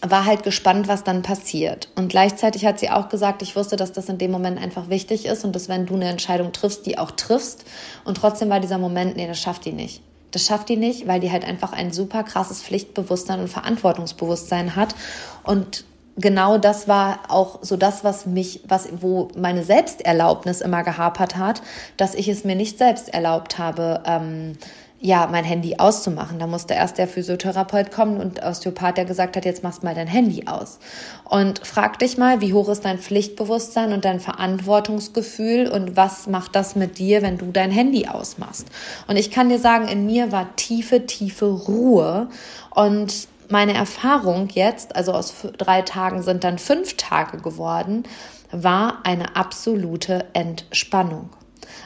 war 0.02 0.24
halt 0.24 0.42
gespannt, 0.42 0.88
was 0.88 1.04
dann 1.04 1.22
passiert. 1.22 1.88
Und 1.94 2.08
gleichzeitig 2.08 2.64
hat 2.64 2.78
sie 2.78 2.90
auch 2.90 3.08
gesagt, 3.08 3.42
ich 3.42 3.56
wusste, 3.56 3.76
dass 3.76 3.92
das 3.92 4.08
in 4.08 4.18
dem 4.18 4.30
Moment 4.30 4.60
einfach 4.60 4.88
wichtig 4.88 5.26
ist 5.26 5.44
und 5.44 5.54
dass 5.54 5.68
wenn 5.68 5.86
du 5.86 5.94
eine 5.94 6.08
Entscheidung 6.08 6.52
triffst, 6.52 6.86
die 6.86 6.98
auch 6.98 7.10
triffst. 7.10 7.64
Und 8.04 8.16
trotzdem 8.16 8.48
war 8.48 8.60
dieser 8.60 8.78
Moment, 8.78 9.16
nee, 9.16 9.26
das 9.26 9.38
schafft 9.38 9.64
die 9.64 9.72
nicht. 9.72 10.02
Das 10.30 10.46
schafft 10.46 10.68
die 10.68 10.76
nicht, 10.76 11.06
weil 11.06 11.20
die 11.20 11.30
halt 11.30 11.44
einfach 11.44 11.72
ein 11.72 11.92
super 11.92 12.22
krasses 12.22 12.62
Pflichtbewusstsein 12.62 13.40
und 13.40 13.48
Verantwortungsbewusstsein 13.48 14.76
hat. 14.76 14.94
Und 15.42 15.84
genau 16.16 16.56
das 16.56 16.88
war 16.88 17.20
auch 17.28 17.58
so 17.62 17.76
das, 17.76 18.04
was 18.04 18.26
mich, 18.26 18.60
was, 18.66 18.88
wo 19.00 19.28
meine 19.36 19.64
Selbsterlaubnis 19.64 20.60
immer 20.60 20.82
gehapert 20.82 21.36
hat, 21.36 21.62
dass 21.96 22.14
ich 22.14 22.28
es 22.28 22.44
mir 22.44 22.56
nicht 22.56 22.78
selbst 22.78 23.12
erlaubt 23.12 23.58
habe, 23.58 24.02
ähm, 24.06 24.56
ja, 25.02 25.26
mein 25.30 25.44
Handy 25.44 25.76
auszumachen. 25.78 26.38
Da 26.38 26.46
musste 26.46 26.74
erst 26.74 26.98
der 26.98 27.08
Physiotherapeut 27.08 27.90
kommen 27.90 28.20
und 28.20 28.42
Osteopath, 28.42 28.98
der 28.98 29.06
gesagt 29.06 29.34
hat, 29.34 29.46
jetzt 29.46 29.62
machst 29.62 29.82
mal 29.82 29.94
dein 29.94 30.06
Handy 30.06 30.46
aus. 30.46 30.78
Und 31.24 31.66
frag 31.66 31.98
dich 31.98 32.18
mal, 32.18 32.42
wie 32.42 32.52
hoch 32.52 32.68
ist 32.68 32.84
dein 32.84 32.98
Pflichtbewusstsein 32.98 33.94
und 33.94 34.04
dein 34.04 34.20
Verantwortungsgefühl 34.20 35.68
und 35.68 35.96
was 35.96 36.26
macht 36.26 36.54
das 36.54 36.76
mit 36.76 36.98
dir, 36.98 37.22
wenn 37.22 37.38
du 37.38 37.50
dein 37.50 37.70
Handy 37.70 38.08
ausmachst? 38.08 38.68
Und 39.08 39.16
ich 39.16 39.30
kann 39.30 39.48
dir 39.48 39.58
sagen, 39.58 39.88
in 39.88 40.04
mir 40.04 40.32
war 40.32 40.54
tiefe, 40.56 41.06
tiefe 41.06 41.46
Ruhe 41.46 42.28
und 42.74 43.26
meine 43.48 43.74
Erfahrung 43.74 44.48
jetzt, 44.52 44.94
also 44.94 45.12
aus 45.12 45.34
drei 45.56 45.82
Tagen 45.82 46.22
sind 46.22 46.44
dann 46.44 46.58
fünf 46.58 46.96
Tage 46.96 47.38
geworden, 47.38 48.04
war 48.52 49.00
eine 49.04 49.34
absolute 49.34 50.26
Entspannung. 50.34 51.30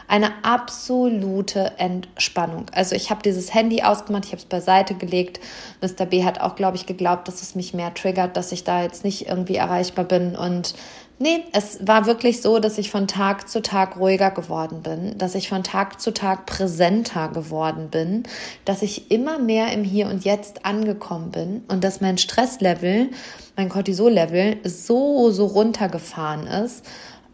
Eine 0.06 0.44
absolute 0.44 1.72
Entspannung. 1.78 2.66
Also 2.72 2.94
ich 2.94 3.10
habe 3.10 3.22
dieses 3.22 3.54
Handy 3.54 3.82
ausgemacht, 3.82 4.26
ich 4.26 4.32
habe 4.32 4.40
es 4.40 4.44
beiseite 4.44 4.94
gelegt. 4.94 5.40
Mr. 5.80 6.04
B 6.06 6.24
hat 6.24 6.40
auch, 6.40 6.56
glaube 6.56 6.76
ich, 6.76 6.86
geglaubt, 6.86 7.26
dass 7.26 7.42
es 7.42 7.54
mich 7.54 7.74
mehr 7.74 7.94
triggert, 7.94 8.36
dass 8.36 8.52
ich 8.52 8.64
da 8.64 8.82
jetzt 8.82 9.04
nicht 9.04 9.28
irgendwie 9.28 9.56
erreichbar 9.56 10.04
bin. 10.04 10.36
Und 10.36 10.74
nee, 11.18 11.44
es 11.52 11.86
war 11.86 12.06
wirklich 12.06 12.42
so, 12.42 12.58
dass 12.58 12.76
ich 12.76 12.90
von 12.90 13.08
Tag 13.08 13.48
zu 13.48 13.62
Tag 13.62 13.96
ruhiger 13.98 14.30
geworden 14.30 14.82
bin, 14.82 15.16
dass 15.16 15.34
ich 15.34 15.48
von 15.48 15.62
Tag 15.62 16.00
zu 16.00 16.12
Tag 16.12 16.44
präsenter 16.44 17.28
geworden 17.28 17.88
bin, 17.90 18.24
dass 18.64 18.82
ich 18.82 19.10
immer 19.10 19.38
mehr 19.38 19.72
im 19.72 19.84
Hier 19.84 20.08
und 20.08 20.24
Jetzt 20.24 20.66
angekommen 20.66 21.30
bin 21.30 21.62
und 21.68 21.82
dass 21.82 22.00
mein 22.02 22.18
Stresslevel, 22.18 23.10
mein 23.56 23.68
Cortisol-Level 23.70 24.58
so, 24.64 25.30
so 25.30 25.46
runtergefahren 25.46 26.46
ist. 26.46 26.84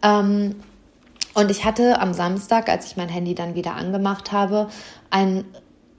Ähm, 0.02 0.56
und 1.34 1.50
ich 1.50 1.64
hatte 1.64 2.00
am 2.00 2.12
Samstag, 2.12 2.68
als 2.68 2.86
ich 2.86 2.96
mein 2.96 3.08
Handy 3.08 3.34
dann 3.34 3.54
wieder 3.54 3.74
angemacht 3.76 4.32
habe, 4.32 4.68
ein 5.10 5.44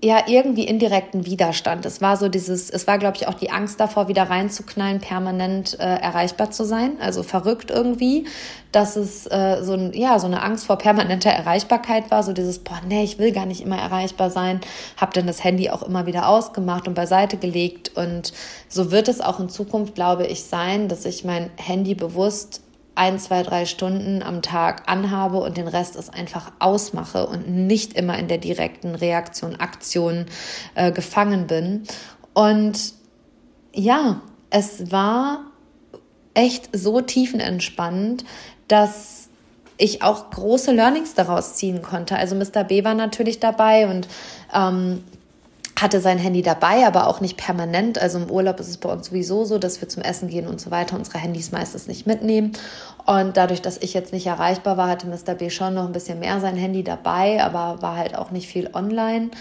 ja 0.04 0.24
irgendwie 0.28 0.64
indirekten 0.64 1.26
Widerstand. 1.26 1.86
Es 1.86 2.02
war 2.02 2.18
so 2.18 2.28
dieses, 2.28 2.70
es 2.70 2.88
war 2.88 2.98
glaube 2.98 3.18
ich 3.18 3.28
auch 3.28 3.36
die 3.36 3.52
Angst 3.52 3.80
davor, 3.80 4.08
wieder 4.08 4.24
reinzuknallen, 4.24 5.00
permanent 5.00 5.80
äh, 5.80 5.84
erreichbar 5.84 6.50
zu 6.50 6.66
sein. 6.66 6.94
Also 7.00 7.22
verrückt 7.22 7.70
irgendwie, 7.70 8.26
dass 8.72 8.96
es 8.96 9.28
äh, 9.28 9.62
so 9.62 9.74
ein, 9.74 9.94
ja 9.94 10.18
so 10.18 10.26
eine 10.26 10.42
Angst 10.42 10.66
vor 10.66 10.78
permanenter 10.78 11.30
Erreichbarkeit 11.30 12.10
war. 12.10 12.24
So 12.24 12.34
dieses, 12.34 12.60
boah 12.60 12.82
nee, 12.88 13.04
ich 13.04 13.20
will 13.20 13.32
gar 13.32 13.46
nicht 13.46 13.62
immer 13.62 13.78
erreichbar 13.78 14.32
sein. 14.32 14.60
Hab 14.98 15.14
dann 15.14 15.28
das 15.28 15.44
Handy 15.44 15.70
auch 15.70 15.84
immer 15.84 16.08
wieder 16.08 16.28
ausgemacht 16.28 16.88
und 16.88 16.96
beiseite 16.96 17.38
gelegt. 17.38 17.92
Und 17.96 18.34
so 18.70 18.92
wird 18.92 19.08
es 19.08 19.22
auch 19.22 19.40
in 19.40 19.50
Zukunft, 19.50 19.94
glaube 19.94 20.26
ich, 20.26 20.44
sein, 20.44 20.88
dass 20.88 21.06
ich 21.06 21.24
mein 21.24 21.52
Handy 21.58 21.94
bewusst 21.94 22.62
ein, 23.02 23.18
zwei, 23.18 23.42
drei 23.42 23.66
Stunden 23.66 24.22
am 24.22 24.44
Tag 24.44 24.84
anhabe 24.86 25.40
und 25.40 25.58
den 25.58 25.68
Rest 25.68 25.96
ist 25.96 26.14
einfach 26.14 26.52
ausmache 26.60 27.26
und 27.26 27.50
nicht 27.50 27.94
immer 27.94 28.16
in 28.20 28.28
der 28.28 28.38
direkten 28.38 28.94
Reaktion, 28.94 29.56
Aktion 29.56 30.28
äh, 30.76 30.92
gefangen 30.92 31.48
bin. 31.48 31.82
Und 32.36 32.94
ja, 33.74 34.22
es 34.52 34.92
war 34.92 35.46
echt 36.36 36.70
so 36.74 37.02
tiefenentspannend, 37.02 38.24
dass 38.68 39.30
ich 39.78 40.04
auch 40.04 40.30
große 40.30 40.72
Learnings 40.72 41.16
daraus 41.16 41.56
ziehen 41.56 41.82
konnte. 41.82 42.16
Also 42.16 42.36
Mr. 42.36 42.64
B 42.64 42.84
war 42.84 42.94
natürlich 42.94 43.40
dabei 43.40 43.90
und 43.90 44.08
ähm, 44.54 45.04
hatte 45.82 46.00
sein 46.00 46.18
Handy 46.18 46.42
dabei, 46.42 46.86
aber 46.86 47.08
auch 47.08 47.22
nicht 47.22 47.38
permanent. 47.38 48.00
Also 48.00 48.20
im 48.20 48.30
Urlaub 48.30 48.60
ist 48.60 48.70
es 48.70 48.78
bei 48.78 48.90
uns 48.90 49.08
sowieso 49.08 49.46
so, 49.46 49.58
dass 49.58 49.82
wir 49.82 49.90
zum 49.90 50.04
Essen 50.04 50.28
gehen 50.30 50.48
und 50.48 50.62
so 50.62 50.72
weiter 50.72 50.96
unsere 50.96 51.18
Handys 51.18 51.52
meistens 51.52 51.88
nicht 51.88 52.06
mitnehmen. 52.06 52.52
Und 53.06 53.38
dadurch, 53.38 53.62
dass 53.62 53.78
ich 53.78 53.94
jetzt 53.94 54.14
nicht 54.14 54.28
erreichbar 54.28 54.78
war, 54.78 54.88
hatte 54.88 55.08
Mr. 55.08 55.36
B 55.36 55.50
schon 55.50 55.74
noch 55.74 55.86
ein 55.86 55.92
bisschen 55.92 56.20
mehr 56.20 56.40
sein 56.40 56.56
Handy 56.56 56.84
dabei, 56.84 57.44
aber 57.44 57.82
war 57.82 57.98
halt 57.98 58.16
auch 58.16 58.32
nicht 58.32 58.48
viel 58.48 58.70
online. 58.74 59.32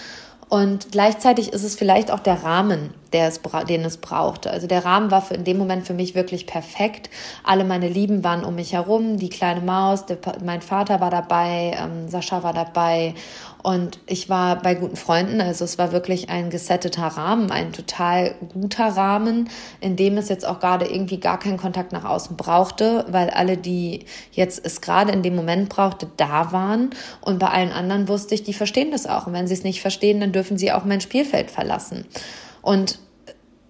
Und 0.50 0.90
gleichzeitig 0.90 1.52
ist 1.52 1.62
es 1.62 1.76
vielleicht 1.76 2.10
auch 2.10 2.18
der 2.18 2.42
Rahmen, 2.42 2.92
der 3.12 3.28
es, 3.28 3.40
den 3.68 3.84
es 3.84 3.98
brauchte. 3.98 4.50
Also 4.50 4.66
der 4.66 4.84
Rahmen 4.84 5.12
war 5.12 5.22
für 5.22 5.34
in 5.34 5.44
dem 5.44 5.58
Moment 5.58 5.86
für 5.86 5.94
mich 5.94 6.16
wirklich 6.16 6.44
perfekt. 6.48 7.08
Alle 7.44 7.62
meine 7.62 7.88
Lieben 7.88 8.24
waren 8.24 8.44
um 8.44 8.56
mich 8.56 8.72
herum, 8.72 9.16
die 9.16 9.28
kleine 9.28 9.60
Maus, 9.60 10.06
der, 10.06 10.18
mein 10.44 10.60
Vater 10.60 11.00
war 11.00 11.10
dabei, 11.10 11.76
ähm, 11.80 12.08
Sascha 12.08 12.42
war 12.42 12.52
dabei 12.52 13.14
und 13.62 13.98
ich 14.06 14.28
war 14.28 14.56
bei 14.56 14.74
guten 14.74 14.96
Freunden, 14.96 15.40
also 15.40 15.64
es 15.64 15.76
war 15.76 15.92
wirklich 15.92 16.30
ein 16.30 16.48
gesetteter 16.50 17.06
Rahmen, 17.06 17.50
ein 17.50 17.72
total 17.72 18.34
guter 18.52 18.88
Rahmen, 18.88 19.50
in 19.80 19.96
dem 19.96 20.16
es 20.16 20.28
jetzt 20.28 20.46
auch 20.46 20.60
gerade 20.60 20.86
irgendwie 20.86 21.20
gar 21.20 21.38
keinen 21.38 21.58
Kontakt 21.58 21.92
nach 21.92 22.04
außen 22.04 22.36
brauchte, 22.36 23.04
weil 23.10 23.28
alle, 23.30 23.56
die 23.56 24.06
jetzt 24.32 24.64
es 24.64 24.80
gerade 24.80 25.12
in 25.12 25.22
dem 25.22 25.36
Moment 25.36 25.68
brauchte, 25.68 26.08
da 26.16 26.52
waren. 26.52 26.90
Und 27.20 27.38
bei 27.38 27.48
allen 27.48 27.72
anderen 27.72 28.08
wusste 28.08 28.34
ich, 28.34 28.44
die 28.44 28.54
verstehen 28.54 28.92
das 28.92 29.06
auch. 29.06 29.26
Und 29.26 29.34
wenn 29.34 29.46
sie 29.46 29.54
es 29.54 29.64
nicht 29.64 29.82
verstehen, 29.82 30.20
dann 30.20 30.32
dürfen 30.32 30.56
sie 30.56 30.72
auch 30.72 30.84
mein 30.84 31.00
Spielfeld 31.00 31.50
verlassen. 31.50 32.06
Und 32.62 32.98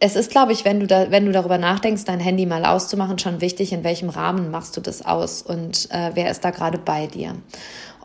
es 0.00 0.16
ist, 0.16 0.30
glaube 0.30 0.52
ich, 0.52 0.64
wenn 0.64 0.80
du, 0.80 0.86
da, 0.86 1.10
wenn 1.10 1.26
du 1.26 1.32
darüber 1.32 1.58
nachdenkst, 1.58 2.04
dein 2.04 2.20
Handy 2.20 2.46
mal 2.46 2.64
auszumachen, 2.64 3.18
schon 3.18 3.40
wichtig, 3.40 3.72
in 3.72 3.84
welchem 3.84 4.08
Rahmen 4.08 4.50
machst 4.50 4.76
du 4.76 4.80
das 4.80 5.04
aus 5.04 5.42
und 5.42 5.88
äh, 5.90 6.12
wer 6.14 6.30
ist 6.30 6.44
da 6.44 6.50
gerade 6.50 6.78
bei 6.78 7.06
dir. 7.06 7.34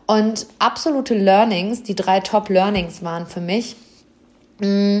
Und 0.06 0.46
absolute 0.58 1.14
Learnings, 1.14 1.82
die 1.82 1.96
drei 1.96 2.20
Top-Learnings 2.20 3.02
waren 3.02 3.26
für 3.26 3.40
mich, 3.40 3.76
mm, 4.60 4.98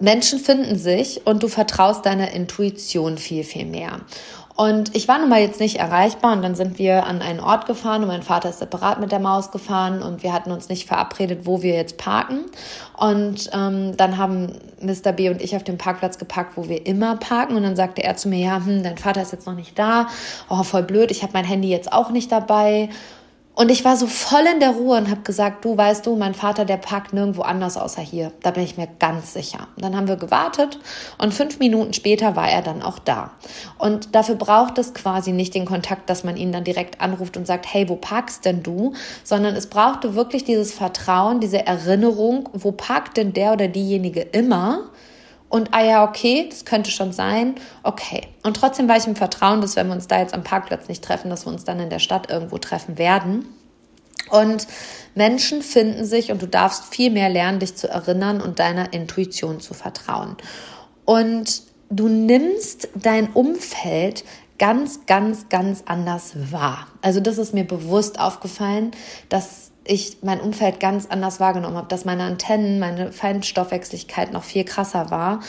Menschen 0.00 0.38
finden 0.38 0.76
sich 0.78 1.26
und 1.26 1.42
du 1.42 1.48
vertraust 1.48 2.04
deiner 2.04 2.32
Intuition 2.32 3.18
viel, 3.18 3.44
viel 3.44 3.66
mehr. 3.66 4.00
Und 4.56 4.94
ich 4.94 5.08
war 5.08 5.18
nun 5.18 5.28
mal 5.28 5.40
jetzt 5.40 5.58
nicht 5.58 5.76
erreichbar 5.76 6.32
und 6.32 6.42
dann 6.42 6.54
sind 6.54 6.78
wir 6.78 7.06
an 7.06 7.22
einen 7.22 7.40
Ort 7.40 7.66
gefahren 7.66 8.02
und 8.02 8.08
mein 8.08 8.22
Vater 8.22 8.50
ist 8.50 8.60
separat 8.60 9.00
mit 9.00 9.10
der 9.10 9.18
Maus 9.18 9.50
gefahren 9.50 10.00
und 10.00 10.22
wir 10.22 10.32
hatten 10.32 10.52
uns 10.52 10.68
nicht 10.68 10.86
verabredet, 10.86 11.40
wo 11.42 11.62
wir 11.62 11.74
jetzt 11.74 11.96
parken. 11.96 12.44
Und 12.96 13.50
ähm, 13.52 13.96
dann 13.96 14.16
haben 14.16 14.52
Mr. 14.80 15.10
B 15.10 15.28
und 15.28 15.42
ich 15.42 15.56
auf 15.56 15.64
dem 15.64 15.76
Parkplatz 15.76 16.18
geparkt, 16.18 16.56
wo 16.56 16.68
wir 16.68 16.86
immer 16.86 17.16
parken. 17.16 17.56
Und 17.56 17.64
dann 17.64 17.74
sagte 17.74 18.04
er 18.04 18.16
zu 18.16 18.28
mir, 18.28 18.38
ja, 18.38 18.64
hm, 18.64 18.84
dein 18.84 18.96
Vater 18.96 19.22
ist 19.22 19.32
jetzt 19.32 19.46
noch 19.48 19.56
nicht 19.56 19.76
da. 19.76 20.06
Oh, 20.48 20.62
voll 20.62 20.84
blöd, 20.84 21.10
ich 21.10 21.24
habe 21.24 21.32
mein 21.32 21.44
Handy 21.44 21.68
jetzt 21.68 21.92
auch 21.92 22.10
nicht 22.10 22.30
dabei. 22.30 22.90
Und 23.56 23.70
ich 23.70 23.84
war 23.84 23.96
so 23.96 24.08
voll 24.08 24.44
in 24.52 24.58
der 24.58 24.70
Ruhe 24.70 24.98
und 24.98 25.08
habe 25.08 25.20
gesagt, 25.20 25.64
du 25.64 25.76
weißt 25.76 26.04
du, 26.06 26.16
mein 26.16 26.34
Vater, 26.34 26.64
der 26.64 26.76
parkt 26.76 27.12
nirgendwo 27.12 27.42
anders 27.42 27.76
außer 27.76 28.02
hier. 28.02 28.32
Da 28.42 28.50
bin 28.50 28.64
ich 28.64 28.76
mir 28.76 28.88
ganz 28.98 29.32
sicher. 29.32 29.68
Und 29.76 29.84
dann 29.84 29.96
haben 29.96 30.08
wir 30.08 30.16
gewartet 30.16 30.80
und 31.18 31.32
fünf 31.32 31.60
Minuten 31.60 31.92
später 31.92 32.34
war 32.34 32.48
er 32.48 32.62
dann 32.62 32.82
auch 32.82 32.98
da. 32.98 33.30
Und 33.78 34.14
dafür 34.16 34.34
braucht 34.34 34.78
es 34.78 34.92
quasi 34.92 35.30
nicht 35.30 35.54
den 35.54 35.66
Kontakt, 35.66 36.10
dass 36.10 36.24
man 36.24 36.36
ihn 36.36 36.50
dann 36.50 36.64
direkt 36.64 37.00
anruft 37.00 37.36
und 37.36 37.46
sagt, 37.46 37.72
hey, 37.72 37.88
wo 37.88 37.94
parkst 37.94 38.44
denn 38.44 38.64
du? 38.64 38.92
Sondern 39.22 39.54
es 39.54 39.68
brauchte 39.68 40.16
wirklich 40.16 40.42
dieses 40.42 40.72
Vertrauen, 40.72 41.38
diese 41.38 41.64
Erinnerung, 41.64 42.48
wo 42.54 42.72
parkt 42.72 43.16
denn 43.16 43.32
der 43.32 43.52
oder 43.52 43.68
diejenige 43.68 44.20
immer? 44.20 44.90
Und 45.54 45.72
ah 45.72 45.84
ja, 45.84 46.02
okay, 46.02 46.48
das 46.50 46.64
könnte 46.64 46.90
schon 46.90 47.12
sein. 47.12 47.54
Okay. 47.84 48.22
Und 48.42 48.56
trotzdem 48.56 48.88
war 48.88 48.96
ich 48.96 49.06
im 49.06 49.14
Vertrauen, 49.14 49.60
dass 49.60 49.76
wenn 49.76 49.86
wir 49.86 49.94
uns 49.94 50.08
da 50.08 50.18
jetzt 50.18 50.34
am 50.34 50.42
Parkplatz 50.42 50.88
nicht 50.88 51.04
treffen, 51.04 51.30
dass 51.30 51.46
wir 51.46 51.52
uns 51.52 51.62
dann 51.62 51.78
in 51.78 51.90
der 51.90 52.00
Stadt 52.00 52.28
irgendwo 52.28 52.58
treffen 52.58 52.98
werden. 52.98 53.46
Und 54.30 54.66
Menschen 55.14 55.62
finden 55.62 56.04
sich 56.04 56.32
und 56.32 56.42
du 56.42 56.48
darfst 56.48 56.92
viel 56.92 57.08
mehr 57.12 57.28
lernen, 57.28 57.60
dich 57.60 57.76
zu 57.76 57.88
erinnern 57.88 58.40
und 58.40 58.58
deiner 58.58 58.92
Intuition 58.92 59.60
zu 59.60 59.74
vertrauen. 59.74 60.36
Und 61.04 61.62
du 61.88 62.08
nimmst 62.08 62.88
dein 62.96 63.32
Umfeld 63.32 64.24
ganz, 64.58 65.06
ganz, 65.06 65.50
ganz 65.50 65.84
anders 65.86 66.32
wahr. 66.50 66.88
Also 67.00 67.20
das 67.20 67.38
ist 67.38 67.54
mir 67.54 67.64
bewusst 67.64 68.18
aufgefallen, 68.18 68.90
dass 69.28 69.70
ich 69.84 70.18
mein 70.22 70.40
Umfeld 70.40 70.80
ganz 70.80 71.06
anders 71.06 71.40
wahrgenommen 71.40 71.76
habe, 71.76 71.88
dass 71.88 72.04
meine 72.04 72.24
Antennen, 72.24 72.78
meine 72.78 73.12
Feinstoffwechslichkeit 73.12 74.32
noch 74.32 74.42
viel 74.42 74.64
krasser 74.64 75.10
war. 75.10 75.40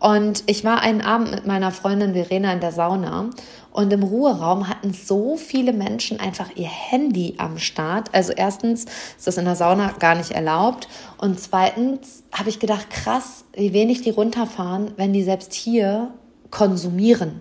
Und 0.00 0.44
ich 0.46 0.64
war 0.64 0.80
einen 0.80 1.02
Abend 1.02 1.30
mit 1.30 1.46
meiner 1.46 1.70
Freundin 1.70 2.14
Verena 2.14 2.52
in 2.52 2.60
der 2.60 2.72
Sauna 2.72 3.30
und 3.70 3.92
im 3.92 4.02
Ruheraum 4.02 4.68
hatten 4.68 4.92
so 4.92 5.36
viele 5.36 5.72
Menschen 5.72 6.20
einfach 6.20 6.50
ihr 6.56 6.68
Handy 6.68 7.34
am 7.38 7.58
Start. 7.58 8.10
Also 8.12 8.32
erstens 8.32 8.84
ist 9.16 9.26
das 9.26 9.38
in 9.38 9.44
der 9.44 9.56
Sauna 9.56 9.92
gar 9.98 10.14
nicht 10.14 10.32
erlaubt 10.32 10.88
und 11.18 11.38
zweitens 11.38 12.22
habe 12.32 12.48
ich 12.48 12.60
gedacht, 12.60 12.90
krass, 12.90 13.44
wie 13.54 13.72
wenig 13.72 14.02
die 14.02 14.10
runterfahren, 14.10 14.92
wenn 14.96 15.12
die 15.12 15.22
selbst 15.22 15.52
hier 15.52 16.12
konsumieren. 16.52 17.40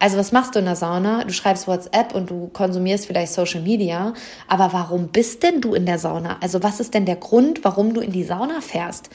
Also 0.00 0.18
was 0.18 0.32
machst 0.32 0.56
du 0.56 0.58
in 0.58 0.64
der 0.64 0.74
Sauna? 0.74 1.22
Du 1.22 1.32
schreibst 1.32 1.68
WhatsApp 1.68 2.12
und 2.14 2.28
du 2.28 2.48
konsumierst 2.48 3.06
vielleicht 3.06 3.32
Social 3.32 3.60
Media. 3.60 4.14
Aber 4.48 4.72
warum 4.72 5.08
bist 5.08 5.44
denn 5.44 5.60
du 5.60 5.74
in 5.74 5.86
der 5.86 6.00
Sauna? 6.00 6.38
Also 6.40 6.64
was 6.64 6.80
ist 6.80 6.92
denn 6.94 7.06
der 7.06 7.16
Grund, 7.16 7.62
warum 7.62 7.94
du 7.94 8.00
in 8.00 8.10
die 8.10 8.24
Sauna 8.24 8.60
fährst? 8.60 9.10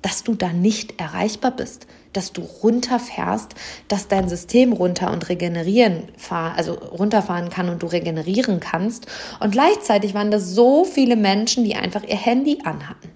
Dass 0.00 0.22
du 0.22 0.34
da 0.34 0.52
nicht 0.52 1.00
erreichbar 1.00 1.50
bist, 1.50 1.86
dass 2.12 2.32
du 2.32 2.42
runterfährst, 2.42 3.54
dass 3.88 4.08
dein 4.08 4.28
System 4.28 4.72
runter 4.72 5.12
und 5.12 5.28
regenerieren, 5.28 6.04
also 6.30 6.74
runterfahren 6.74 7.50
kann 7.50 7.68
und 7.68 7.82
du 7.82 7.86
regenerieren 7.86 8.60
kannst. 8.60 9.06
Und 9.40 9.52
gleichzeitig 9.52 10.14
waren 10.14 10.30
das 10.30 10.50
so 10.50 10.84
viele 10.84 11.16
Menschen, 11.16 11.64
die 11.64 11.74
einfach 11.74 12.02
ihr 12.02 12.16
Handy 12.16 12.58
anhatten. 12.64 13.13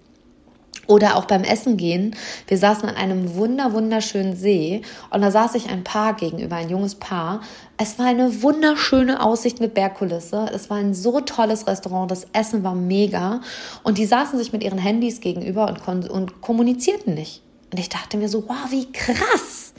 Oder 0.88 1.16
auch 1.16 1.26
beim 1.26 1.44
Essen 1.44 1.76
gehen. 1.76 2.16
Wir 2.48 2.58
saßen 2.58 2.88
an 2.88 2.96
einem 2.96 3.36
wunder, 3.36 3.72
wunderschönen 3.72 4.34
See 4.34 4.82
und 5.10 5.20
da 5.20 5.30
saß 5.30 5.54
ich 5.54 5.70
ein 5.70 5.84
Paar 5.84 6.14
gegenüber, 6.14 6.56
ein 6.56 6.70
junges 6.70 6.96
Paar. 6.96 7.42
Es 7.76 7.98
war 7.98 8.06
eine 8.06 8.42
wunderschöne 8.42 9.22
Aussicht 9.22 9.60
mit 9.60 9.74
Bergkulisse. 9.74 10.50
Es 10.52 10.68
war 10.68 10.78
ein 10.78 10.94
so 10.94 11.20
tolles 11.20 11.66
Restaurant. 11.66 12.10
Das 12.10 12.26
Essen 12.32 12.64
war 12.64 12.74
mega. 12.74 13.40
Und 13.84 13.98
die 13.98 14.06
saßen 14.06 14.36
sich 14.36 14.52
mit 14.52 14.64
ihren 14.64 14.78
Handys 14.78 15.20
gegenüber 15.20 15.68
und, 15.86 16.08
und 16.10 16.40
kommunizierten 16.40 17.14
nicht. 17.14 17.42
Und 17.70 17.78
ich 17.78 17.88
dachte 17.88 18.16
mir 18.16 18.28
so, 18.28 18.48
wow, 18.48 18.70
wie 18.70 18.90
krass. 18.92 19.74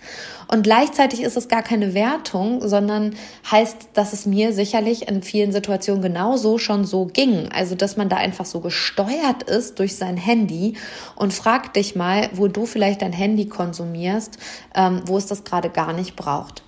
Und 0.51 0.63
gleichzeitig 0.63 1.21
ist 1.21 1.37
es 1.37 1.47
gar 1.47 1.61
keine 1.61 1.93
Wertung, 1.93 2.67
sondern 2.67 3.15
heißt, 3.49 3.89
dass 3.93 4.13
es 4.13 4.25
mir 4.25 4.51
sicherlich 4.51 5.07
in 5.07 5.21
vielen 5.21 5.51
Situationen 5.51 6.01
genauso 6.01 6.57
schon 6.57 6.85
so 6.85 7.05
ging. 7.05 7.49
Also, 7.53 7.75
dass 7.75 7.97
man 7.97 8.09
da 8.09 8.17
einfach 8.17 8.45
so 8.45 8.59
gesteuert 8.59 9.43
ist 9.43 9.77
durch 9.77 9.95
sein 9.95 10.17
Handy 10.17 10.73
und 11.15 11.33
frag 11.33 11.73
dich 11.75 11.95
mal, 11.95 12.29
wo 12.33 12.47
du 12.47 12.65
vielleicht 12.65 13.03
dein 13.03 13.13
Handy 13.13 13.47
konsumierst, 13.47 14.39
ähm, 14.73 15.03
wo 15.05 15.17
es 15.17 15.27
das 15.27 15.43
gerade 15.43 15.69
gar 15.69 15.93
nicht 15.93 16.15
braucht. 16.15 16.63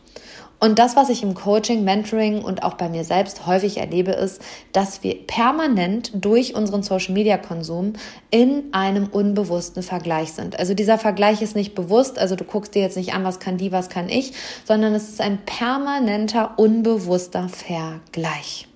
Und 0.63 0.77
das, 0.77 0.95
was 0.95 1.09
ich 1.09 1.23
im 1.23 1.33
Coaching, 1.33 1.83
Mentoring 1.83 2.43
und 2.43 2.61
auch 2.61 2.75
bei 2.75 2.87
mir 2.87 3.03
selbst 3.03 3.47
häufig 3.47 3.77
erlebe, 3.77 4.11
ist, 4.11 4.39
dass 4.73 5.01
wir 5.01 5.15
permanent 5.25 6.11
durch 6.13 6.53
unseren 6.53 6.83
Social-Media-Konsum 6.83 7.93
in 8.29 8.65
einem 8.71 9.07
unbewussten 9.07 9.81
Vergleich 9.81 10.33
sind. 10.33 10.59
Also 10.59 10.75
dieser 10.75 10.99
Vergleich 10.99 11.41
ist 11.41 11.55
nicht 11.55 11.73
bewusst, 11.73 12.19
also 12.19 12.35
du 12.35 12.43
guckst 12.43 12.75
dir 12.75 12.83
jetzt 12.83 12.95
nicht 12.95 13.15
an, 13.15 13.23
was 13.23 13.39
kann 13.39 13.57
die, 13.57 13.71
was 13.71 13.89
kann 13.89 14.07
ich, 14.07 14.33
sondern 14.63 14.93
es 14.93 15.09
ist 15.09 15.19
ein 15.19 15.39
permanenter, 15.39 16.53
unbewusster 16.57 17.49
Vergleich. 17.49 18.67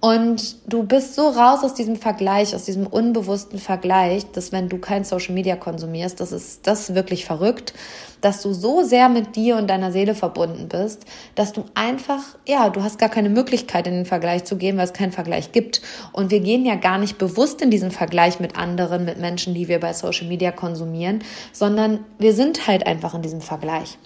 Und 0.00 0.56
du 0.70 0.82
bist 0.82 1.14
so 1.14 1.28
raus 1.28 1.64
aus 1.64 1.74
diesem 1.74 1.96
Vergleich, 1.96 2.54
aus 2.54 2.64
diesem 2.64 2.86
unbewussten 2.86 3.58
Vergleich, 3.58 4.30
dass 4.32 4.52
wenn 4.52 4.68
du 4.68 4.78
kein 4.78 5.04
Social 5.04 5.34
Media 5.34 5.56
konsumierst, 5.56 6.20
das 6.20 6.32
ist 6.32 6.66
das 6.66 6.90
ist 6.90 6.94
wirklich 6.94 7.24
verrückt, 7.24 7.72
dass 8.20 8.42
du 8.42 8.52
so 8.52 8.82
sehr 8.82 9.08
mit 9.08 9.36
dir 9.36 9.56
und 9.56 9.68
deiner 9.68 9.92
Seele 9.92 10.14
verbunden 10.14 10.68
bist, 10.68 11.04
dass 11.34 11.52
du 11.52 11.64
einfach, 11.74 12.20
ja, 12.46 12.68
du 12.70 12.82
hast 12.82 12.98
gar 12.98 13.08
keine 13.08 13.28
Möglichkeit 13.28 13.86
in 13.86 13.94
den 13.94 14.06
Vergleich 14.06 14.44
zu 14.44 14.56
gehen, 14.56 14.76
weil 14.76 14.84
es 14.84 14.92
keinen 14.92 15.12
Vergleich 15.12 15.52
gibt. 15.52 15.82
Und 16.12 16.30
wir 16.30 16.40
gehen 16.40 16.64
ja 16.64 16.76
gar 16.76 16.98
nicht 16.98 17.18
bewusst 17.18 17.62
in 17.62 17.70
diesen 17.70 17.90
Vergleich 17.90 18.40
mit 18.40 18.56
anderen, 18.56 19.04
mit 19.04 19.18
Menschen, 19.18 19.54
die 19.54 19.68
wir 19.68 19.80
bei 19.80 19.92
Social 19.92 20.28
Media 20.28 20.52
konsumieren, 20.52 21.22
sondern 21.52 22.04
wir 22.18 22.34
sind 22.34 22.66
halt 22.66 22.86
einfach 22.86 23.14
in 23.14 23.22
diesem 23.22 23.40
Vergleich. 23.40 23.98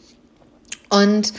Und 0.90 1.32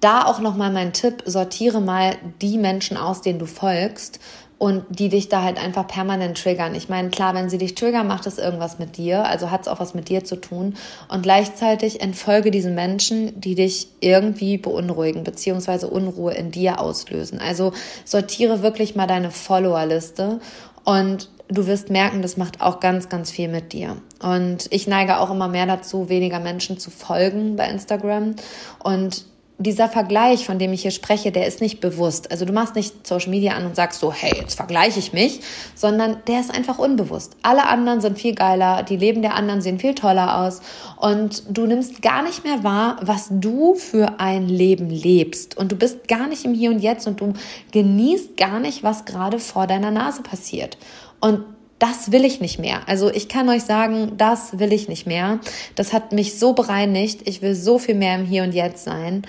da 0.00 0.24
auch 0.24 0.40
nochmal 0.40 0.72
mein 0.72 0.92
Tipp, 0.94 1.22
sortiere 1.26 1.80
mal 1.80 2.16
die 2.40 2.56
Menschen 2.56 2.96
aus, 2.96 3.20
denen 3.20 3.38
du 3.38 3.46
folgst 3.46 4.18
und 4.60 4.84
die 4.90 5.08
dich 5.08 5.30
da 5.30 5.42
halt 5.42 5.56
einfach 5.56 5.86
permanent 5.86 6.36
triggern. 6.36 6.74
Ich 6.74 6.90
meine, 6.90 7.08
klar, 7.08 7.32
wenn 7.32 7.48
sie 7.48 7.56
dich 7.56 7.74
triggern, 7.74 8.06
macht 8.06 8.26
es 8.26 8.36
irgendwas 8.36 8.78
mit 8.78 8.98
dir, 8.98 9.24
also 9.24 9.50
hat 9.50 9.62
es 9.62 9.68
auch 9.68 9.80
was 9.80 9.94
mit 9.94 10.10
dir 10.10 10.22
zu 10.22 10.36
tun. 10.36 10.74
Und 11.08 11.22
gleichzeitig 11.22 12.02
entfolge 12.02 12.50
diesen 12.50 12.74
Menschen, 12.74 13.40
die 13.40 13.54
dich 13.54 13.88
irgendwie 14.00 14.58
beunruhigen, 14.58 15.24
beziehungsweise 15.24 15.88
Unruhe 15.88 16.34
in 16.34 16.50
dir 16.50 16.78
auslösen. 16.78 17.40
Also 17.40 17.72
sortiere 18.04 18.60
wirklich 18.60 18.94
mal 18.94 19.06
deine 19.06 19.30
Followerliste 19.30 20.40
und 20.84 21.30
du 21.48 21.66
wirst 21.66 21.88
merken, 21.88 22.20
das 22.20 22.36
macht 22.36 22.60
auch 22.60 22.80
ganz, 22.80 23.08
ganz 23.08 23.30
viel 23.30 23.48
mit 23.48 23.72
dir. 23.72 23.96
Und 24.22 24.66
ich 24.70 24.86
neige 24.86 25.20
auch 25.20 25.30
immer 25.30 25.48
mehr 25.48 25.64
dazu, 25.64 26.10
weniger 26.10 26.38
Menschen 26.38 26.78
zu 26.78 26.90
folgen 26.90 27.56
bei 27.56 27.66
Instagram. 27.66 28.36
Und 28.78 29.24
dieser 29.60 29.88
Vergleich, 29.88 30.46
von 30.46 30.58
dem 30.58 30.72
ich 30.72 30.82
hier 30.82 30.90
spreche, 30.90 31.32
der 31.32 31.46
ist 31.46 31.60
nicht 31.60 31.80
bewusst. 31.80 32.30
Also 32.30 32.46
du 32.46 32.52
machst 32.52 32.74
nicht 32.74 33.06
Social 33.06 33.28
Media 33.28 33.52
an 33.52 33.66
und 33.66 33.76
sagst 33.76 34.00
so, 34.00 34.10
hey, 34.10 34.34
jetzt 34.40 34.54
vergleiche 34.54 34.98
ich 34.98 35.12
mich, 35.12 35.40
sondern 35.74 36.16
der 36.26 36.40
ist 36.40 36.52
einfach 36.52 36.78
unbewusst. 36.78 37.36
Alle 37.42 37.66
anderen 37.66 38.00
sind 38.00 38.18
viel 38.18 38.34
geiler, 38.34 38.82
die 38.82 38.96
Leben 38.96 39.20
der 39.20 39.34
anderen 39.34 39.60
sehen 39.60 39.78
viel 39.78 39.94
toller 39.94 40.40
aus 40.40 40.62
und 40.96 41.42
du 41.48 41.66
nimmst 41.66 42.00
gar 42.00 42.22
nicht 42.22 42.42
mehr 42.42 42.64
wahr, 42.64 42.96
was 43.02 43.28
du 43.30 43.74
für 43.74 44.18
ein 44.18 44.48
Leben 44.48 44.88
lebst 44.88 45.58
und 45.58 45.70
du 45.70 45.76
bist 45.76 46.08
gar 46.08 46.26
nicht 46.26 46.46
im 46.46 46.54
Hier 46.54 46.70
und 46.70 46.78
Jetzt 46.78 47.06
und 47.06 47.20
du 47.20 47.34
genießt 47.72 48.38
gar 48.38 48.60
nicht, 48.60 48.82
was 48.82 49.04
gerade 49.04 49.38
vor 49.38 49.66
deiner 49.66 49.90
Nase 49.90 50.22
passiert. 50.22 50.78
Und 51.20 51.44
das 51.80 52.12
will 52.12 52.24
ich 52.24 52.40
nicht 52.40 52.60
mehr. 52.60 52.82
Also 52.86 53.10
ich 53.10 53.28
kann 53.28 53.48
euch 53.48 53.64
sagen, 53.64 54.12
das 54.16 54.58
will 54.58 54.72
ich 54.72 54.88
nicht 54.88 55.06
mehr. 55.06 55.40
Das 55.74 55.92
hat 55.92 56.12
mich 56.12 56.38
so 56.38 56.52
bereinigt. 56.52 57.22
Ich 57.24 57.42
will 57.42 57.56
so 57.56 57.78
viel 57.78 57.96
mehr 57.96 58.14
im 58.14 58.26
Hier 58.26 58.44
und 58.44 58.52
Jetzt 58.52 58.84
sein. 58.84 59.22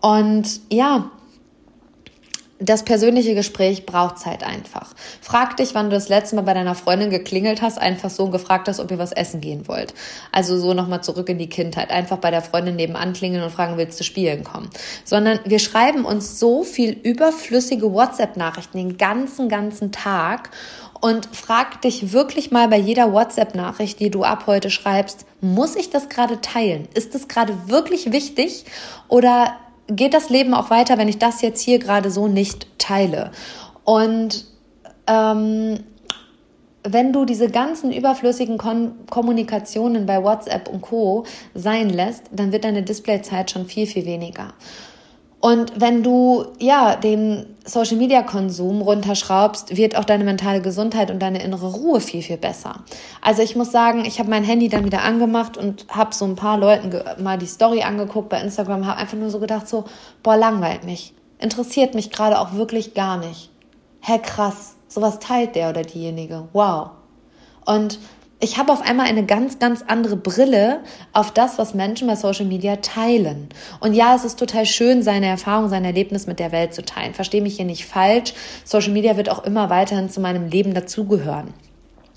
Und 0.00 0.60
ja, 0.70 1.10
das 2.60 2.84
persönliche 2.84 3.34
Gespräch 3.34 3.86
braucht 3.86 4.18
Zeit 4.18 4.42
einfach. 4.42 4.94
Frag 5.20 5.56
dich, 5.58 5.74
wann 5.74 5.90
du 5.90 5.96
das 5.96 6.08
letzte 6.08 6.34
Mal 6.34 6.42
bei 6.42 6.54
deiner 6.54 6.74
Freundin 6.74 7.08
geklingelt 7.08 7.62
hast, 7.62 7.78
einfach 7.78 8.10
so 8.10 8.24
und 8.24 8.32
gefragt 8.32 8.66
hast, 8.68 8.80
ob 8.80 8.90
ihr 8.90 8.98
was 8.98 9.12
essen 9.12 9.40
gehen 9.40 9.68
wollt. 9.68 9.94
Also 10.32 10.58
so 10.58 10.74
nochmal 10.74 11.02
zurück 11.02 11.28
in 11.28 11.38
die 11.38 11.48
Kindheit. 11.48 11.90
Einfach 11.90 12.16
bei 12.16 12.32
der 12.32 12.42
Freundin 12.42 12.76
nebenan 12.76 13.12
klingeln 13.12 13.44
und 13.44 13.50
fragen, 13.50 13.76
willst 13.76 14.00
du 14.00 14.04
spielen 14.04 14.42
kommen? 14.42 14.70
Sondern 15.04 15.38
wir 15.44 15.60
schreiben 15.60 16.04
uns 16.04 16.40
so 16.40 16.64
viel 16.64 16.90
überflüssige 16.90 17.92
WhatsApp-Nachrichten 17.92 18.78
den 18.78 18.98
ganzen, 18.98 19.48
ganzen 19.48 19.92
Tag 19.92 20.50
und 21.00 21.28
frag 21.34 21.82
dich 21.82 22.12
wirklich 22.12 22.50
mal 22.50 22.68
bei 22.68 22.78
jeder 22.78 23.12
WhatsApp-Nachricht, 23.12 24.00
die 24.00 24.10
du 24.10 24.24
ab 24.24 24.44
heute 24.46 24.70
schreibst, 24.70 25.26
muss 25.40 25.76
ich 25.76 25.90
das 25.90 26.08
gerade 26.08 26.40
teilen? 26.40 26.88
Ist 26.94 27.14
das 27.14 27.28
gerade 27.28 27.68
wirklich 27.68 28.12
wichtig 28.12 28.64
oder 29.08 29.54
geht 29.88 30.14
das 30.14 30.30
Leben 30.30 30.54
auch 30.54 30.70
weiter, 30.70 30.98
wenn 30.98 31.08
ich 31.08 31.18
das 31.18 31.42
jetzt 31.42 31.60
hier 31.60 31.78
gerade 31.78 32.10
so 32.10 32.28
nicht 32.28 32.66
teile? 32.78 33.30
Und 33.84 34.44
ähm, 35.06 35.80
wenn 36.84 37.12
du 37.12 37.24
diese 37.24 37.48
ganzen 37.48 37.92
überflüssigen 37.92 38.58
Kon 38.58 38.92
Kommunikationen 39.10 40.06
bei 40.06 40.22
WhatsApp 40.22 40.68
und 40.68 40.80
Co 40.82 41.24
sein 41.54 41.90
lässt, 41.90 42.24
dann 42.30 42.52
wird 42.52 42.64
deine 42.64 42.82
Displayzeit 42.82 43.50
schon 43.50 43.66
viel, 43.66 43.86
viel 43.86 44.06
weniger. 44.06 44.54
Und 45.40 45.80
wenn 45.80 46.02
du 46.02 46.46
ja 46.58 46.96
den 46.96 47.46
Social 47.64 47.96
Media 47.96 48.22
Konsum 48.22 48.82
runterschraubst, 48.82 49.76
wird 49.76 49.96
auch 49.96 50.04
deine 50.04 50.24
mentale 50.24 50.60
Gesundheit 50.60 51.12
und 51.12 51.20
deine 51.20 51.42
innere 51.42 51.72
Ruhe 51.72 52.00
viel 52.00 52.22
viel 52.22 52.38
besser. 52.38 52.82
Also 53.20 53.42
ich 53.42 53.54
muss 53.54 53.70
sagen, 53.70 54.04
ich 54.04 54.18
habe 54.18 54.30
mein 54.30 54.42
Handy 54.42 54.68
dann 54.68 54.84
wieder 54.84 55.02
angemacht 55.02 55.56
und 55.56 55.86
habe 55.90 56.12
so 56.12 56.24
ein 56.24 56.34
paar 56.34 56.58
Leuten 56.58 56.92
mal 57.22 57.38
die 57.38 57.46
Story 57.46 57.82
angeguckt 57.82 58.28
bei 58.30 58.40
Instagram, 58.40 58.86
habe 58.86 58.98
einfach 58.98 59.16
nur 59.16 59.30
so 59.30 59.38
gedacht 59.38 59.68
so, 59.68 59.84
boah, 60.24 60.36
langweilt 60.36 60.84
mich. 60.84 61.14
Interessiert 61.38 61.94
mich 61.94 62.10
gerade 62.10 62.40
auch 62.40 62.54
wirklich 62.54 62.94
gar 62.94 63.16
nicht. 63.16 63.50
Hä, 64.00 64.18
krass, 64.20 64.74
sowas 64.88 65.20
teilt 65.20 65.54
der 65.54 65.70
oder 65.70 65.82
diejenige. 65.82 66.48
Wow. 66.52 66.90
Und 67.64 68.00
ich 68.40 68.56
habe 68.56 68.72
auf 68.72 68.82
einmal 68.82 69.06
eine 69.06 69.26
ganz, 69.26 69.58
ganz 69.58 69.82
andere 69.86 70.16
Brille 70.16 70.80
auf 71.12 71.32
das, 71.32 71.58
was 71.58 71.74
Menschen 71.74 72.06
bei 72.06 72.14
Social 72.14 72.46
Media 72.46 72.76
teilen. 72.76 73.48
Und 73.80 73.94
ja, 73.94 74.14
es 74.14 74.24
ist 74.24 74.38
total 74.38 74.64
schön, 74.64 75.02
seine 75.02 75.26
Erfahrung, 75.26 75.68
sein 75.68 75.84
Erlebnis 75.84 76.28
mit 76.28 76.38
der 76.38 76.52
Welt 76.52 76.72
zu 76.72 76.84
teilen. 76.84 77.14
Verstehe 77.14 77.42
mich 77.42 77.56
hier 77.56 77.64
nicht 77.64 77.86
falsch. 77.86 78.34
Social 78.64 78.92
Media 78.92 79.16
wird 79.16 79.28
auch 79.28 79.42
immer 79.42 79.70
weiterhin 79.70 80.08
zu 80.08 80.20
meinem 80.20 80.48
Leben 80.48 80.72
dazugehören. 80.72 81.52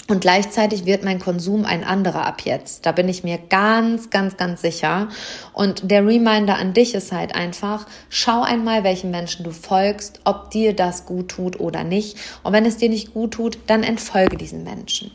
Und 0.10 0.20
gleichzeitig 0.20 0.86
wird 0.86 1.04
mein 1.04 1.20
Konsum 1.20 1.66
ein 1.66 1.84
anderer 1.84 2.26
ab 2.26 2.42
jetzt. 2.42 2.86
Da 2.86 2.92
bin 2.92 3.08
ich 3.08 3.24
mir 3.24 3.38
ganz, 3.38 4.10
ganz, 4.10 4.36
ganz 4.36 4.62
sicher. 4.62 5.08
Und 5.54 5.90
der 5.90 6.06
Reminder 6.06 6.58
an 6.58 6.74
dich 6.74 6.94
ist 6.94 7.12
halt 7.12 7.34
einfach, 7.34 7.88
schau 8.10 8.42
einmal, 8.42 8.84
welchen 8.84 9.10
Menschen 9.10 9.44
du 9.44 9.52
folgst, 9.52 10.20
ob 10.26 10.52
dir 10.52 10.76
das 10.76 11.06
gut 11.06 11.30
tut 11.30 11.60
oder 11.60 11.84
nicht. 11.84 12.18
Und 12.44 12.54
wenn 12.54 12.66
es 12.66 12.78
dir 12.78 12.90
nicht 12.90 13.14
gut 13.14 13.32
tut, 13.32 13.58
dann 13.68 13.84
entfolge 13.84 14.38
diesen 14.38 14.64
Menschen. 14.64 15.12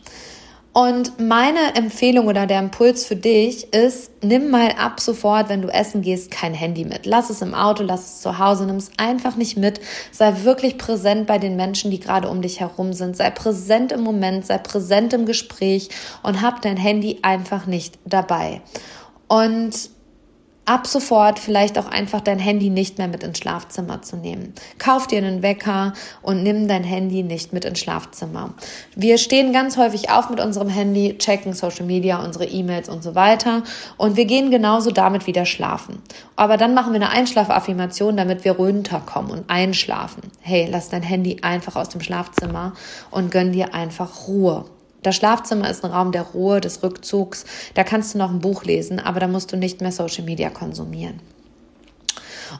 Und 0.77 1.19
meine 1.19 1.75
Empfehlung 1.75 2.27
oder 2.27 2.47
der 2.47 2.59
Impuls 2.59 3.07
für 3.07 3.17
dich 3.17 3.73
ist, 3.73 4.11
nimm 4.23 4.51
mal 4.51 4.73
ab 4.73 5.01
sofort, 5.01 5.49
wenn 5.49 5.62
du 5.62 5.69
essen 5.69 6.03
gehst, 6.03 6.31
kein 6.31 6.53
Handy 6.53 6.85
mit. 6.85 7.07
Lass 7.07 7.31
es 7.31 7.41
im 7.41 7.55
Auto, 7.55 7.83
lass 7.83 8.05
es 8.05 8.21
zu 8.21 8.39
Hause, 8.39 8.67
nimm 8.67 8.77
es 8.77 8.91
einfach 8.99 9.37
nicht 9.37 9.57
mit. 9.57 9.81
Sei 10.12 10.45
wirklich 10.45 10.77
präsent 10.77 11.27
bei 11.27 11.39
den 11.39 11.57
Menschen, 11.57 11.91
die 11.91 11.99
gerade 11.99 12.29
um 12.29 12.43
dich 12.43 12.61
herum 12.61 12.93
sind. 12.93 13.17
Sei 13.17 13.31
präsent 13.31 13.91
im 13.91 14.03
Moment, 14.03 14.45
sei 14.45 14.59
präsent 14.59 15.15
im 15.15 15.25
Gespräch 15.25 15.89
und 16.23 16.43
hab 16.43 16.61
dein 16.61 16.77
Handy 16.77 17.21
einfach 17.23 17.65
nicht 17.65 17.99
dabei. 18.05 18.61
Und 19.29 19.89
ab 20.66 20.87
sofort 20.87 21.38
vielleicht 21.38 21.79
auch 21.79 21.87
einfach 21.87 22.20
dein 22.20 22.40
Handy 22.40 22.70
nicht 22.70 22.98
mehr 22.98 23.07
mit 23.07 23.22
ins 23.22 23.38
Schlafzimmer 23.38 24.02
zu 24.02 24.16
nehmen. 24.16 24.52
Kauf 24.79 25.07
dir 25.07 25.18
einen 25.18 25.42
Wecker 25.42 25.92
und 26.22 26.42
nimm 26.42 26.66
dein 26.66 26.83
Handy 26.83 27.22
nicht 27.22 27.52
mit 27.52 27.64
ins 27.64 27.79
Schlafzimmer. 27.79 28.52
Wir 28.96 29.16
stehen 29.16 29.52
ganz 29.52 29.76
häufig 29.76 30.11
auf 30.11 30.29
mit 30.29 30.40
unserem 30.40 30.68
Handy, 30.68 31.16
checken 31.18 31.52
Social 31.52 31.87
Media, 31.87 32.22
unsere 32.22 32.46
E-Mails 32.46 32.88
und 32.88 33.02
so 33.02 33.14
weiter 33.14 33.62
und 33.96 34.16
wir 34.16 34.24
gehen 34.24 34.50
genauso 34.50 34.90
damit 34.90 35.29
wieder 35.29 35.46
schlafen. 35.46 36.02
Aber 36.35 36.57
dann 36.57 36.74
machen 36.74 36.92
wir 36.92 37.00
eine 37.00 37.11
Einschlafaffirmation, 37.11 38.16
damit 38.16 38.44
wir 38.44 38.52
runterkommen 38.52 39.31
und 39.31 39.48
einschlafen. 39.48 40.22
Hey, 40.40 40.68
lass 40.70 40.88
dein 40.88 41.02
Handy 41.02 41.38
einfach 41.42 41.76
aus 41.76 41.90
dem 41.90 42.00
Schlafzimmer 42.00 42.72
und 43.12 43.31
gönn 43.31 43.52
dir 43.52 43.72
einfach 43.72 44.26
Ruhe. 44.26 44.64
Das 45.07 45.14
Schlafzimmer 45.14 45.71
ist 45.71 45.85
ein 45.85 45.92
Raum 45.92 46.11
der 46.11 46.23
Ruhe, 46.23 46.61
des 46.61 46.83
Rückzugs. 46.83 47.45
Da 47.75 47.85
kannst 47.85 48.14
du 48.14 48.19
noch 48.19 48.29
ein 48.29 48.40
Buch 48.40 48.64
lesen, 48.64 48.99
aber 48.99 49.21
da 49.21 49.29
musst 49.29 49.53
du 49.53 49.57
nicht 49.57 49.81
mehr 49.81 49.92
Social 49.92 50.25
Media 50.25 50.51
konsumieren. 50.51 51.21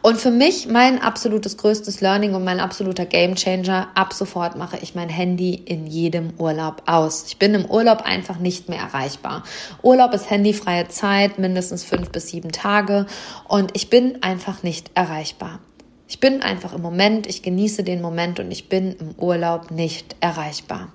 Und 0.01 0.19
für 0.19 0.31
mich 0.31 0.69
mein 0.69 1.03
absolutes 1.03 1.57
größtes 1.57 2.01
Learning 2.01 2.35
und 2.35 2.45
mein 2.45 2.61
absoluter 2.61 3.05
Gamechanger, 3.05 3.89
ab 3.97 4.13
sofort 4.13 4.57
mache 4.57 4.79
ich 4.81 4.95
mein 4.95 5.09
Handy 5.09 5.55
in 5.55 5.89
jedem 5.89 6.35
Urlaub 6.39 6.83
aus. 6.87 7.25
Ich 7.27 7.37
bin 7.37 7.53
im 7.53 7.65
Urlaub 7.65 8.03
einfach 8.03 8.39
nicht 8.39 8.69
mehr 8.69 8.79
erreichbar. 8.79 9.43
Urlaub 9.83 10.15
ist 10.15 10.31
handyfreie 10.31 10.87
Zeit, 10.87 11.41
mindestens 11.41 11.83
fünf 11.83 12.11
bis 12.11 12.29
sieben 12.29 12.53
Tage 12.53 13.07
und 13.49 13.73
ich 13.75 13.91
bin 13.91 14.23
einfach 14.23 14.63
nicht 14.63 14.93
erreichbar. 14.95 15.59
Ich 16.09 16.21
bin 16.21 16.41
einfach 16.41 16.73
im 16.73 16.83
Moment, 16.83 17.27
ich 17.27 17.43
genieße 17.43 17.83
den 17.83 18.01
Moment 18.01 18.39
und 18.39 18.53
ich 18.53 18.69
bin 18.69 18.95
im 19.01 19.15
Urlaub 19.19 19.73
nicht 19.73 20.15
erreichbar. 20.21 20.93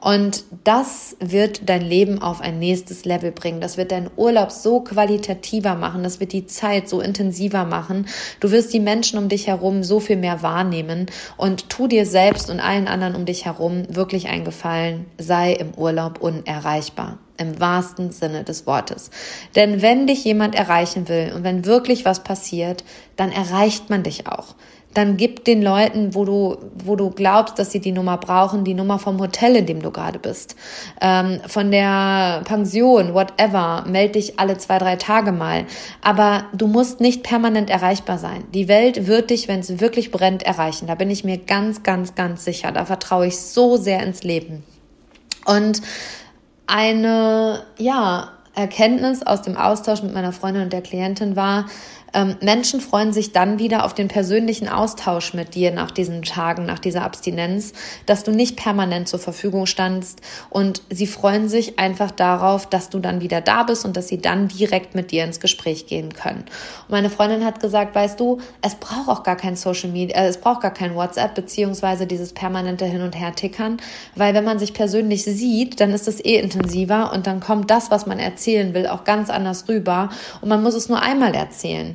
Und 0.00 0.44
das 0.64 1.14
wird 1.20 1.68
dein 1.68 1.82
Leben 1.82 2.22
auf 2.22 2.40
ein 2.40 2.58
nächstes 2.58 3.04
Level 3.04 3.32
bringen. 3.32 3.60
Das 3.60 3.76
wird 3.76 3.92
deinen 3.92 4.10
Urlaub 4.16 4.50
so 4.50 4.80
qualitativer 4.80 5.74
machen. 5.74 6.02
Das 6.02 6.20
wird 6.20 6.32
die 6.32 6.46
Zeit 6.46 6.88
so 6.88 7.02
intensiver 7.02 7.66
machen. 7.66 8.06
Du 8.40 8.50
wirst 8.50 8.72
die 8.72 8.80
Menschen 8.80 9.18
um 9.18 9.28
dich 9.28 9.46
herum 9.46 9.82
so 9.82 10.00
viel 10.00 10.16
mehr 10.16 10.42
wahrnehmen 10.42 11.06
und 11.36 11.68
tu 11.68 11.86
dir 11.86 12.06
selbst 12.06 12.48
und 12.48 12.60
allen 12.60 12.88
anderen 12.88 13.14
um 13.14 13.26
dich 13.26 13.44
herum 13.44 13.84
wirklich 13.90 14.28
einen 14.28 14.46
Gefallen. 14.46 15.04
Sei 15.18 15.52
im 15.52 15.74
Urlaub 15.74 16.22
unerreichbar 16.22 17.18
im 17.38 17.60
wahrsten 17.60 18.10
Sinne 18.10 18.44
des 18.44 18.66
Wortes. 18.66 19.10
Denn 19.54 19.82
wenn 19.82 20.06
dich 20.06 20.24
jemand 20.24 20.54
erreichen 20.54 21.08
will 21.08 21.32
und 21.34 21.44
wenn 21.44 21.64
wirklich 21.64 22.04
was 22.04 22.22
passiert, 22.22 22.84
dann 23.16 23.32
erreicht 23.32 23.90
man 23.90 24.02
dich 24.02 24.26
auch. 24.26 24.54
Dann 24.96 25.18
gib 25.18 25.44
den 25.44 25.60
Leuten, 25.60 26.14
wo 26.14 26.24
du, 26.24 26.56
wo 26.82 26.96
du 26.96 27.10
glaubst, 27.10 27.58
dass 27.58 27.70
sie 27.70 27.80
die 27.80 27.92
Nummer 27.92 28.16
brauchen, 28.16 28.64
die 28.64 28.72
Nummer 28.72 28.98
vom 28.98 29.20
Hotel, 29.20 29.54
in 29.56 29.66
dem 29.66 29.82
du 29.82 29.90
gerade 29.90 30.18
bist, 30.18 30.56
ähm, 31.02 31.38
von 31.46 31.70
der 31.70 32.40
Pension, 32.46 33.12
whatever. 33.12 33.84
Meld 33.86 34.14
dich 34.14 34.40
alle 34.40 34.56
zwei, 34.56 34.78
drei 34.78 34.96
Tage 34.96 35.32
mal. 35.32 35.66
Aber 36.00 36.46
du 36.54 36.66
musst 36.66 37.02
nicht 37.02 37.22
permanent 37.22 37.68
erreichbar 37.68 38.16
sein. 38.16 38.44
Die 38.54 38.68
Welt 38.68 39.06
wird 39.06 39.28
dich, 39.28 39.48
wenn 39.48 39.60
es 39.60 39.80
wirklich 39.80 40.10
brennt, 40.10 40.44
erreichen. 40.44 40.86
Da 40.86 40.94
bin 40.94 41.10
ich 41.10 41.24
mir 41.24 41.36
ganz, 41.36 41.82
ganz, 41.82 42.14
ganz 42.14 42.46
sicher. 42.46 42.72
Da 42.72 42.86
vertraue 42.86 43.26
ich 43.26 43.38
so 43.38 43.76
sehr 43.76 44.02
ins 44.02 44.22
Leben. 44.22 44.64
Und 45.44 45.82
eine, 46.66 47.62
ja, 47.78 48.32
Erkenntnis 48.54 49.22
aus 49.22 49.42
dem 49.42 49.56
Austausch 49.56 50.02
mit 50.02 50.14
meiner 50.14 50.32
Freundin 50.32 50.62
und 50.62 50.72
der 50.72 50.80
Klientin 50.80 51.36
war, 51.36 51.66
ähm, 52.16 52.36
Menschen 52.40 52.80
freuen 52.80 53.12
sich 53.12 53.32
dann 53.32 53.58
wieder 53.58 53.84
auf 53.84 53.92
den 53.92 54.08
persönlichen 54.08 54.68
Austausch 54.68 55.34
mit 55.34 55.54
dir 55.54 55.70
nach 55.70 55.90
diesen 55.90 56.22
Tagen, 56.22 56.64
nach 56.64 56.78
dieser 56.78 57.02
Abstinenz, 57.02 57.74
dass 58.06 58.24
du 58.24 58.30
nicht 58.30 58.56
permanent 58.56 59.06
zur 59.06 59.18
Verfügung 59.18 59.66
standst 59.66 60.22
und 60.48 60.80
sie 60.88 61.06
freuen 61.06 61.50
sich 61.50 61.78
einfach 61.78 62.10
darauf, 62.10 62.66
dass 62.66 62.88
du 62.88 63.00
dann 63.00 63.20
wieder 63.20 63.42
da 63.42 63.64
bist 63.64 63.84
und 63.84 63.98
dass 63.98 64.08
sie 64.08 64.18
dann 64.18 64.48
direkt 64.48 64.94
mit 64.94 65.10
dir 65.10 65.24
ins 65.24 65.40
Gespräch 65.40 65.86
gehen 65.86 66.14
können. 66.14 66.40
Und 66.40 66.90
meine 66.90 67.10
Freundin 67.10 67.44
hat 67.44 67.60
gesagt, 67.60 67.94
weißt 67.94 68.18
du, 68.18 68.40
es 68.62 68.76
braucht 68.76 69.08
auch 69.08 69.22
gar 69.22 69.36
kein 69.36 69.54
Social 69.54 69.90
Media, 69.90 70.16
äh, 70.16 70.28
es 70.28 70.38
braucht 70.38 70.62
gar 70.62 70.72
kein 70.72 70.94
WhatsApp 70.94 71.34
beziehungsweise 71.34 72.06
dieses 72.06 72.32
permanente 72.32 72.86
Hin 72.86 73.02
und 73.02 73.14
Her 73.14 73.34
tickern, 73.34 73.76
weil 74.14 74.32
wenn 74.32 74.44
man 74.44 74.58
sich 74.58 74.72
persönlich 74.72 75.24
sieht, 75.24 75.80
dann 75.80 75.90
ist 75.90 76.08
es 76.08 76.24
eh 76.24 76.38
intensiver 76.38 77.12
und 77.12 77.26
dann 77.26 77.40
kommt 77.40 77.70
das, 77.70 77.90
was 77.90 78.06
man 78.06 78.18
erzählen 78.18 78.72
will, 78.72 78.86
auch 78.86 79.04
ganz 79.04 79.28
anders 79.28 79.68
rüber 79.68 80.08
und 80.40 80.48
man 80.48 80.62
muss 80.62 80.74
es 80.74 80.88
nur 80.88 81.02
einmal 81.02 81.34
erzählen. 81.34 81.94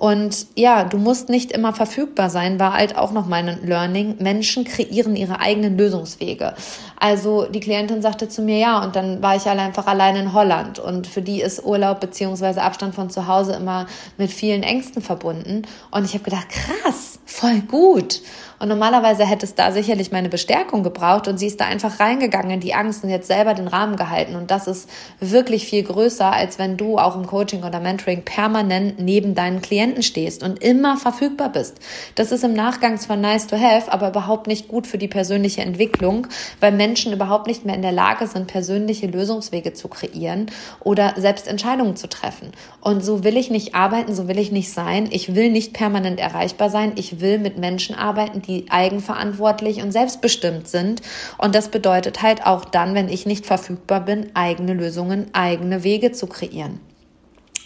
Und 0.00 0.46
ja, 0.54 0.84
du 0.84 0.96
musst 0.96 1.28
nicht 1.28 1.52
immer 1.52 1.74
verfügbar 1.74 2.30
sein, 2.30 2.58
war 2.58 2.72
halt 2.72 2.96
auch 2.96 3.12
noch 3.12 3.26
mein 3.26 3.58
Learning. 3.62 4.16
Menschen 4.18 4.64
kreieren 4.64 5.14
ihre 5.14 5.40
eigenen 5.40 5.76
Lösungswege. 5.76 6.54
Also 6.98 7.44
die 7.44 7.60
Klientin 7.60 8.00
sagte 8.00 8.26
zu 8.26 8.40
mir, 8.40 8.56
ja, 8.56 8.82
und 8.82 8.96
dann 8.96 9.20
war 9.20 9.36
ich 9.36 9.44
alle 9.46 9.60
einfach 9.60 9.86
allein 9.86 10.16
in 10.16 10.32
Holland. 10.32 10.78
Und 10.78 11.06
für 11.06 11.20
die 11.20 11.42
ist 11.42 11.66
Urlaub 11.66 12.00
beziehungsweise 12.00 12.62
Abstand 12.62 12.94
von 12.94 13.10
zu 13.10 13.26
Hause 13.26 13.52
immer 13.52 13.88
mit 14.16 14.30
vielen 14.30 14.62
Ängsten 14.62 15.02
verbunden. 15.02 15.66
Und 15.90 16.06
ich 16.06 16.14
habe 16.14 16.24
gedacht, 16.24 16.48
krass, 16.48 17.18
voll 17.26 17.60
gut. 17.60 18.22
Und 18.60 18.68
normalerweise 18.68 19.24
hätte 19.24 19.46
es 19.46 19.54
da 19.54 19.72
sicherlich 19.72 20.12
meine 20.12 20.28
Bestärkung 20.28 20.82
gebraucht 20.82 21.28
und 21.28 21.38
sie 21.38 21.46
ist 21.46 21.62
da 21.62 21.64
einfach 21.64 21.98
reingegangen 21.98 22.50
in 22.50 22.60
die 22.60 22.74
Angst 22.74 23.02
und 23.02 23.08
jetzt 23.08 23.26
selber 23.26 23.54
den 23.54 23.68
Rahmen 23.68 23.96
gehalten. 23.96 24.36
Und 24.36 24.50
das 24.50 24.66
ist 24.66 24.90
wirklich 25.18 25.64
viel 25.64 25.82
größer, 25.82 26.30
als 26.30 26.58
wenn 26.58 26.76
du 26.76 26.98
auch 26.98 27.16
im 27.16 27.26
Coaching 27.26 27.64
oder 27.64 27.80
Mentoring 27.80 28.22
permanent 28.22 29.00
neben 29.00 29.34
deinen 29.34 29.62
Klienten 29.62 29.89
stehst 30.02 30.42
und 30.42 30.62
immer 30.62 30.96
verfügbar 30.96 31.50
bist. 31.50 31.78
Das 32.14 32.32
ist 32.32 32.44
im 32.44 32.54
Nachgang 32.54 32.98
zwar 32.98 33.16
nice 33.16 33.46
to 33.46 33.56
have, 33.56 33.92
aber 33.92 34.08
überhaupt 34.08 34.46
nicht 34.46 34.68
gut 34.68 34.86
für 34.86 34.98
die 34.98 35.08
persönliche 35.08 35.62
Entwicklung, 35.62 36.26
weil 36.60 36.72
Menschen 36.72 37.12
überhaupt 37.12 37.46
nicht 37.46 37.64
mehr 37.64 37.74
in 37.74 37.82
der 37.82 37.92
Lage 37.92 38.26
sind, 38.26 38.46
persönliche 38.46 39.06
Lösungswege 39.06 39.72
zu 39.72 39.88
kreieren 39.88 40.46
oder 40.80 41.14
selbst 41.16 41.46
Entscheidungen 41.48 41.96
zu 41.96 42.08
treffen. 42.08 42.52
Und 42.80 43.04
so 43.04 43.24
will 43.24 43.36
ich 43.36 43.50
nicht 43.50 43.74
arbeiten, 43.74 44.14
so 44.14 44.28
will 44.28 44.38
ich 44.38 44.52
nicht 44.52 44.72
sein. 44.72 45.08
Ich 45.10 45.34
will 45.34 45.50
nicht 45.50 45.72
permanent 45.72 46.18
erreichbar 46.18 46.70
sein. 46.70 46.92
Ich 46.96 47.20
will 47.20 47.38
mit 47.38 47.58
Menschen 47.58 47.94
arbeiten, 47.94 48.42
die 48.42 48.66
eigenverantwortlich 48.70 49.82
und 49.82 49.92
selbstbestimmt 49.92 50.68
sind. 50.68 51.02
Und 51.38 51.54
das 51.54 51.68
bedeutet 51.68 52.22
halt 52.22 52.46
auch 52.46 52.64
dann, 52.64 52.94
wenn 52.94 53.08
ich 53.08 53.26
nicht 53.26 53.46
verfügbar 53.46 54.00
bin, 54.00 54.30
eigene 54.34 54.74
Lösungen, 54.74 55.26
eigene 55.32 55.84
Wege 55.84 56.12
zu 56.12 56.26
kreieren. 56.26 56.80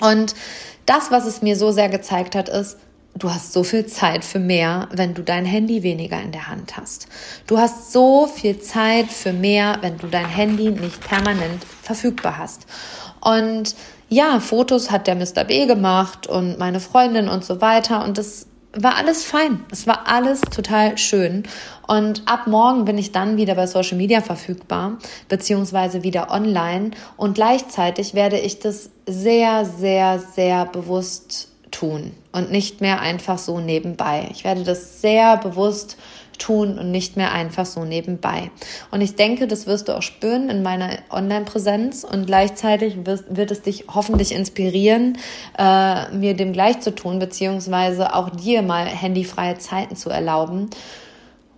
Und 0.00 0.35
das, 0.87 1.11
was 1.11 1.26
es 1.26 1.42
mir 1.42 1.57
so 1.57 1.70
sehr 1.70 1.88
gezeigt 1.88 2.35
hat, 2.35 2.48
ist, 2.48 2.76
du 3.16 3.30
hast 3.30 3.52
so 3.52 3.62
viel 3.62 3.87
Zeit 3.87 4.24
für 4.24 4.38
mehr, 4.38 4.88
wenn 4.92 5.14
du 5.14 5.22
dein 5.22 5.44
Handy 5.44 5.83
weniger 5.83 6.20
in 6.20 6.33
der 6.33 6.48
Hand 6.48 6.76
hast. 6.76 7.07
Du 7.46 7.59
hast 7.59 7.92
so 7.92 8.26
viel 8.26 8.59
Zeit 8.59 9.11
für 9.11 9.33
mehr, 9.33 9.78
wenn 9.80 9.98
du 9.98 10.09
dein 10.09 10.28
Handy 10.28 10.70
nicht 10.70 11.00
permanent 11.00 11.64
verfügbar 11.83 12.38
hast. 12.38 12.66
Und 13.20 13.74
ja, 14.09 14.40
Fotos 14.40 14.90
hat 14.90 15.07
der 15.07 15.14
Mr. 15.14 15.44
B 15.44 15.66
gemacht 15.66 16.26
und 16.26 16.59
meine 16.59 16.80
Freundin 16.80 17.28
und 17.28 17.44
so 17.44 17.61
weiter. 17.61 18.04
Und 18.04 18.18
das 18.18 18.46
war 18.76 18.96
alles 18.96 19.24
fein. 19.24 19.64
Es 19.70 19.87
war 19.87 20.08
alles 20.08 20.40
total 20.40 20.98
schön. 20.98 21.44
Und 21.87 22.22
ab 22.26 22.46
morgen 22.46 22.84
bin 22.84 22.98
ich 22.98 23.12
dann 23.12 23.37
wieder 23.37 23.54
bei 23.54 23.66
Social 23.66 23.96
Media 23.96 24.20
verfügbar, 24.20 24.98
beziehungsweise 25.28 26.02
wieder 26.02 26.30
online. 26.30 26.92
Und 27.16 27.34
gleichzeitig 27.34 28.14
werde 28.14 28.38
ich 28.38 28.58
das 28.58 28.90
sehr, 29.06 29.64
sehr, 29.64 30.18
sehr 30.18 30.66
bewusst 30.66 31.48
tun 31.70 32.12
und 32.32 32.50
nicht 32.50 32.80
mehr 32.80 33.00
einfach 33.00 33.38
so 33.38 33.60
nebenbei. 33.60 34.28
Ich 34.30 34.44
werde 34.44 34.64
das 34.64 35.00
sehr 35.00 35.37
bewusst 35.37 35.96
tun 36.38 36.79
und 36.79 36.90
nicht 36.90 37.16
mehr 37.16 37.33
einfach 37.33 37.66
so 37.66 37.85
nebenbei. 37.85 38.51
Und 38.90 39.01
ich 39.01 39.16
denke, 39.16 39.47
das 39.47 39.66
wirst 39.66 39.88
du 39.88 39.97
auch 39.97 40.03
spüren 40.03 40.51
in 40.51 40.62
meiner 40.62 40.90
Online-Präsenz 41.11 42.05
und 42.05 42.27
gleichzeitig 42.27 43.05
wird, 43.05 43.37
wird 43.37 43.51
es 43.51 43.62
dich 43.62 43.87
hoffentlich 43.94 44.33
inspirieren, 44.33 45.18
äh, 45.59 46.11
mir 46.14 46.35
dem 46.35 46.53
gleich 46.53 46.81
zu 46.81 46.94
tun, 46.94 47.18
beziehungsweise 47.18 48.14
auch 48.14 48.31
dir 48.31 48.62
mal 48.62 48.87
handyfreie 48.87 49.59
Zeiten 49.59 49.97
zu 49.97 50.11
erlauben. 50.11 50.70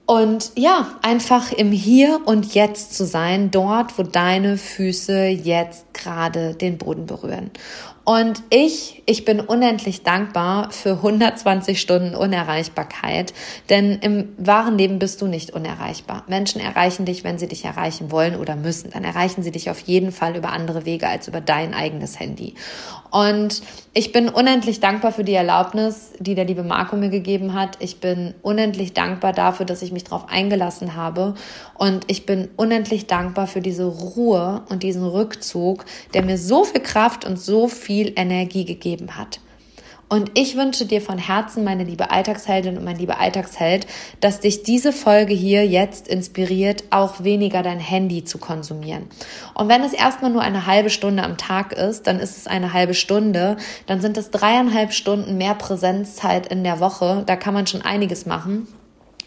Und 0.06 0.52
ja, 0.54 0.92
einfach 1.02 1.50
im 1.50 1.72
Hier 1.72 2.20
und 2.26 2.54
Jetzt 2.54 2.94
zu 2.94 3.04
sein, 3.04 3.50
dort, 3.50 3.98
wo 3.98 4.04
deine 4.04 4.56
Füße 4.56 5.26
jetzt 5.26 5.92
gerade 5.94 6.54
den 6.54 6.78
Boden 6.78 7.06
berühren. 7.06 7.50
Und 8.08 8.44
ich, 8.50 9.02
ich 9.06 9.24
bin 9.24 9.40
unendlich 9.40 10.04
dankbar 10.04 10.70
für 10.70 10.92
120 10.92 11.80
Stunden 11.80 12.14
Unerreichbarkeit, 12.14 13.34
denn 13.68 13.98
im 13.98 14.28
wahren 14.38 14.78
Leben 14.78 15.00
bist 15.00 15.20
du 15.20 15.26
nicht 15.26 15.50
unerreichbar. 15.50 16.22
Menschen 16.28 16.60
erreichen 16.60 17.04
dich, 17.04 17.24
wenn 17.24 17.36
sie 17.36 17.48
dich 17.48 17.64
erreichen 17.64 18.12
wollen 18.12 18.36
oder 18.36 18.54
müssen. 18.54 18.92
Dann 18.92 19.02
erreichen 19.02 19.42
sie 19.42 19.50
dich 19.50 19.70
auf 19.70 19.80
jeden 19.80 20.12
Fall 20.12 20.36
über 20.36 20.50
andere 20.50 20.84
Wege 20.84 21.08
als 21.08 21.26
über 21.26 21.40
dein 21.40 21.74
eigenes 21.74 22.20
Handy. 22.20 22.54
Und 23.10 23.62
ich 23.92 24.12
bin 24.12 24.28
unendlich 24.28 24.78
dankbar 24.78 25.10
für 25.10 25.24
die 25.24 25.34
Erlaubnis, 25.34 26.12
die 26.20 26.34
der 26.34 26.44
liebe 26.44 26.62
Marco 26.62 26.96
mir 26.96 27.08
gegeben 27.08 27.54
hat. 27.54 27.76
Ich 27.80 27.98
bin 27.98 28.34
unendlich 28.42 28.92
dankbar 28.92 29.32
dafür, 29.32 29.66
dass 29.66 29.82
ich 29.82 29.90
mich 29.90 30.04
darauf 30.04 30.28
eingelassen 30.28 30.94
habe. 30.94 31.34
Und 31.74 32.04
ich 32.08 32.26
bin 32.26 32.48
unendlich 32.56 33.06
dankbar 33.06 33.46
für 33.46 33.60
diese 33.60 33.86
Ruhe 33.86 34.62
und 34.68 34.82
diesen 34.82 35.04
Rückzug, 35.04 35.86
der 36.14 36.22
mir 36.22 36.38
so 36.38 36.64
viel 36.64 36.82
Kraft 36.82 37.24
und 37.24 37.38
so 37.38 37.68
viel 37.68 37.95
Energie 38.04 38.64
gegeben 38.64 39.16
hat. 39.16 39.40
Und 40.08 40.38
ich 40.38 40.56
wünsche 40.56 40.86
dir 40.86 41.00
von 41.00 41.18
Herzen, 41.18 41.64
meine 41.64 41.82
liebe 41.82 42.12
Alltagsheldin 42.12 42.78
und 42.78 42.84
mein 42.84 42.96
lieber 42.96 43.18
Alltagsheld, 43.18 43.88
dass 44.20 44.38
dich 44.38 44.62
diese 44.62 44.92
Folge 44.92 45.34
hier 45.34 45.66
jetzt 45.66 46.06
inspiriert, 46.06 46.84
auch 46.90 47.24
weniger 47.24 47.64
dein 47.64 47.80
Handy 47.80 48.22
zu 48.22 48.38
konsumieren. 48.38 49.08
Und 49.54 49.68
wenn 49.68 49.82
es 49.82 49.92
erstmal 49.92 50.30
nur 50.30 50.42
eine 50.42 50.66
halbe 50.66 50.90
Stunde 50.90 51.24
am 51.24 51.36
Tag 51.36 51.72
ist, 51.72 52.06
dann 52.06 52.20
ist 52.20 52.36
es 52.36 52.46
eine 52.46 52.72
halbe 52.72 52.94
Stunde, 52.94 53.56
dann 53.86 54.00
sind 54.00 54.16
es 54.16 54.30
dreieinhalb 54.30 54.92
Stunden 54.92 55.38
mehr 55.38 55.54
Präsenzzeit 55.54 56.46
in 56.46 56.62
der 56.62 56.78
Woche. 56.78 57.24
Da 57.26 57.34
kann 57.34 57.54
man 57.54 57.66
schon 57.66 57.82
einiges 57.82 58.26
machen. 58.26 58.68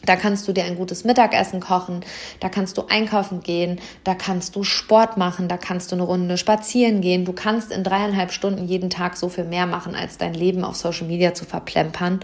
Da 0.06 0.16
kannst 0.16 0.48
du 0.48 0.54
dir 0.54 0.64
ein 0.64 0.76
gutes 0.76 1.04
Mittagessen 1.04 1.60
kochen, 1.60 2.02
da 2.40 2.50
kannst 2.50 2.78
du 2.78 2.84
einkaufen 2.88 3.42
gehen, 3.42 3.80
da 4.04 4.16
kannst 4.16 4.56
du 4.56 4.64
Sport 4.64 5.18
machen, 5.18 5.48
da 5.48 5.58
kannst 5.58 5.92
du 5.92 5.96
eine 5.96 6.04
Runde 6.04 6.38
spazieren 6.38 7.02
gehen. 7.02 7.26
Du 7.26 7.34
kannst 7.34 7.72
in 7.72 7.84
dreieinhalb 7.84 8.32
Stunden 8.32 8.66
jeden 8.66 8.90
Tag 8.90 9.18
so 9.18 9.30
viel 9.30 9.44
mehr 9.44 9.66
machen, 9.66 9.96
als 9.96 10.18
dein 10.18 10.34
Leben 10.34 10.64
auf 10.64 10.76
Social 10.76 11.08
Media 11.08 11.34
zu 11.34 11.46
verplempern. 11.46 12.22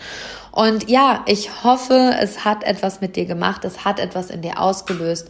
Und 0.52 0.90
ja, 0.90 1.24
ich 1.28 1.64
hoffe, 1.64 2.16
es 2.20 2.46
hat 2.46 2.64
etwas 2.64 3.02
mit 3.02 3.16
dir 3.16 3.26
gemacht, 3.26 3.66
es 3.66 3.84
hat 3.84 4.00
etwas 4.00 4.30
in 4.30 4.42
dir 4.42 4.62
ausgelöst. 4.62 5.30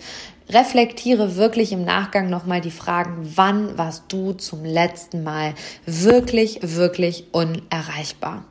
Reflektiere 0.50 1.38
wirklich 1.38 1.72
im 1.72 1.84
Nachgang 1.84 2.30
nochmal 2.30 2.62
die 2.62 2.70
Fragen, 2.70 3.32
wann 3.36 3.78
warst 3.80 4.04
du 4.10 4.34
zum 4.34 4.64
letzten 4.64 5.24
Mal 5.24 5.56
wirklich, 5.88 6.60
wirklich 6.62 7.26
unerreichbar? 7.32 8.46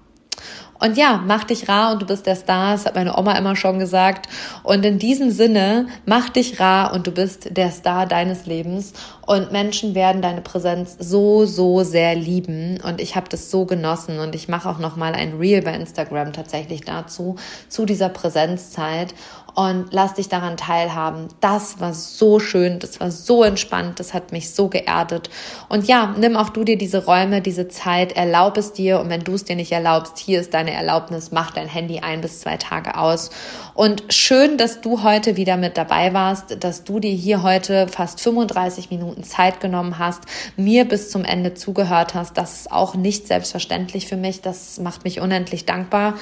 Und 0.84 0.98
ja, 0.98 1.22
mach 1.24 1.44
dich 1.44 1.66
rar 1.66 1.92
und 1.92 2.02
du 2.02 2.06
bist 2.06 2.26
der 2.26 2.36
Star, 2.36 2.72
das 2.72 2.84
hat 2.84 2.94
meine 2.94 3.16
Oma 3.16 3.38
immer 3.38 3.56
schon 3.56 3.78
gesagt. 3.78 4.28
Und 4.62 4.84
in 4.84 4.98
diesem 4.98 5.30
Sinne, 5.30 5.86
mach 6.04 6.28
dich 6.28 6.60
rar 6.60 6.92
und 6.92 7.06
du 7.06 7.10
bist 7.10 7.56
der 7.56 7.70
Star 7.70 8.04
deines 8.04 8.44
Lebens. 8.44 8.92
Und 9.26 9.50
Menschen 9.50 9.94
werden 9.94 10.20
deine 10.20 10.42
Präsenz 10.42 10.96
so, 10.98 11.46
so 11.46 11.84
sehr 11.84 12.14
lieben. 12.14 12.78
Und 12.86 13.00
ich 13.00 13.16
habe 13.16 13.30
das 13.30 13.50
so 13.50 13.64
genossen. 13.64 14.18
Und 14.18 14.34
ich 14.34 14.48
mache 14.48 14.68
auch 14.68 14.78
noch 14.78 14.96
mal 14.96 15.14
ein 15.14 15.38
Reel 15.38 15.62
bei 15.62 15.72
Instagram 15.72 16.34
tatsächlich 16.34 16.82
dazu, 16.82 17.36
zu 17.70 17.86
dieser 17.86 18.10
Präsenzzeit 18.10 19.14
und 19.54 19.86
lass 19.92 20.14
dich 20.14 20.28
daran 20.28 20.56
teilhaben. 20.56 21.28
Das 21.40 21.80
war 21.80 21.94
so 21.94 22.40
schön, 22.40 22.80
das 22.80 22.98
war 23.00 23.10
so 23.10 23.44
entspannt, 23.44 24.00
das 24.00 24.12
hat 24.12 24.32
mich 24.32 24.50
so 24.50 24.68
geerdet. 24.68 25.30
Und 25.68 25.86
ja, 25.86 26.14
nimm 26.18 26.36
auch 26.36 26.48
du 26.48 26.64
dir 26.64 26.76
diese 26.76 27.04
Räume, 27.04 27.40
diese 27.40 27.68
Zeit, 27.68 28.12
erlaub 28.12 28.56
es 28.56 28.72
dir 28.72 29.00
und 29.00 29.08
wenn 29.10 29.22
du 29.22 29.34
es 29.34 29.44
dir 29.44 29.56
nicht 29.56 29.72
erlaubst, 29.72 30.18
hier 30.18 30.40
ist 30.40 30.54
deine 30.54 30.72
Erlaubnis, 30.72 31.30
mach 31.30 31.52
dein 31.52 31.68
Handy 31.68 32.00
ein 32.00 32.20
bis 32.20 32.40
zwei 32.40 32.56
Tage 32.56 32.96
aus. 32.96 33.30
Und 33.74 34.04
schön, 34.08 34.58
dass 34.58 34.80
du 34.80 35.02
heute 35.02 35.36
wieder 35.36 35.56
mit 35.56 35.76
dabei 35.76 36.12
warst, 36.14 36.62
dass 36.62 36.84
du 36.84 37.00
dir 37.00 37.12
hier 37.12 37.42
heute 37.42 37.88
fast 37.88 38.20
35 38.20 38.90
Minuten 38.90 39.24
Zeit 39.24 39.60
genommen 39.60 39.98
hast, 39.98 40.22
mir 40.56 40.84
bis 40.84 41.10
zum 41.10 41.24
Ende 41.24 41.54
zugehört 41.54 42.14
hast. 42.14 42.38
Das 42.38 42.54
ist 42.54 42.72
auch 42.72 42.94
nicht 42.94 43.26
selbstverständlich 43.26 44.06
für 44.06 44.16
mich. 44.16 44.42
Das 44.42 44.78
macht 44.78 45.04
mich 45.04 45.20
unendlich 45.20 45.66
dankbar. 45.66 46.14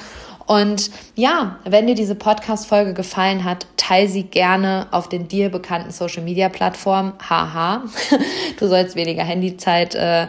Und 0.45 0.91
ja, 1.15 1.57
wenn 1.65 1.87
dir 1.87 1.95
diese 1.95 2.15
Podcast-Folge 2.15 2.93
gefallen 2.93 3.43
hat, 3.43 3.65
teile 3.77 4.07
sie 4.07 4.23
gerne 4.23 4.87
auf 4.91 5.07
den 5.07 5.27
dir 5.27 5.49
bekannten 5.49 5.91
Social-Media-Plattformen. 5.91 7.13
Haha, 7.29 7.83
du 8.59 8.67
sollst 8.67 8.95
weniger 8.95 9.23
Handyzeit 9.23 9.95
äh, 9.95 10.27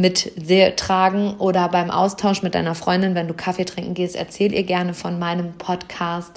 mit 0.00 0.32
tragen 0.76 1.34
oder 1.38 1.68
beim 1.68 1.90
Austausch 1.90 2.42
mit 2.42 2.54
deiner 2.54 2.74
Freundin, 2.74 3.14
wenn 3.14 3.28
du 3.28 3.34
Kaffee 3.34 3.64
trinken 3.64 3.94
gehst, 3.94 4.16
erzähl 4.16 4.52
ihr 4.52 4.64
gerne 4.64 4.94
von 4.94 5.18
meinem 5.18 5.54
Podcast. 5.54 6.32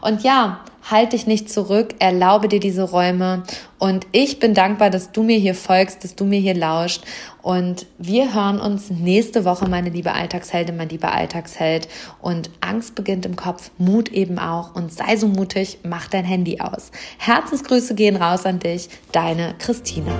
Und 0.00 0.22
ja, 0.22 0.60
halt 0.90 1.12
dich 1.12 1.26
nicht 1.26 1.50
zurück, 1.50 1.94
erlaube 1.98 2.48
dir 2.48 2.60
diese 2.60 2.82
Räume. 2.82 3.42
Und 3.78 4.06
ich 4.12 4.38
bin 4.38 4.54
dankbar, 4.54 4.90
dass 4.90 5.12
du 5.12 5.22
mir 5.22 5.38
hier 5.38 5.54
folgst, 5.54 6.04
dass 6.04 6.14
du 6.14 6.24
mir 6.24 6.38
hier 6.38 6.54
lauscht. 6.54 7.02
Und 7.42 7.86
wir 7.98 8.34
hören 8.34 8.60
uns 8.60 8.90
nächste 8.90 9.44
Woche, 9.44 9.68
meine 9.68 9.90
liebe 9.90 10.12
Alltagsheldin, 10.12 10.76
mein 10.76 10.88
lieber 10.88 11.12
Alltagsheld. 11.12 11.88
Und 12.20 12.50
Angst 12.60 12.94
beginnt 12.94 13.26
im 13.26 13.36
Kopf, 13.36 13.70
Mut 13.78 14.10
eben 14.10 14.38
auch. 14.38 14.74
Und 14.74 14.92
sei 14.92 15.16
so 15.16 15.28
mutig, 15.28 15.78
mach 15.82 16.08
dein 16.08 16.24
Handy 16.24 16.60
aus. 16.60 16.90
Herzensgrüße 17.18 17.94
gehen 17.94 18.16
raus 18.16 18.46
an 18.46 18.58
dich, 18.58 18.88
deine 19.12 19.54
Christina. 19.58 20.12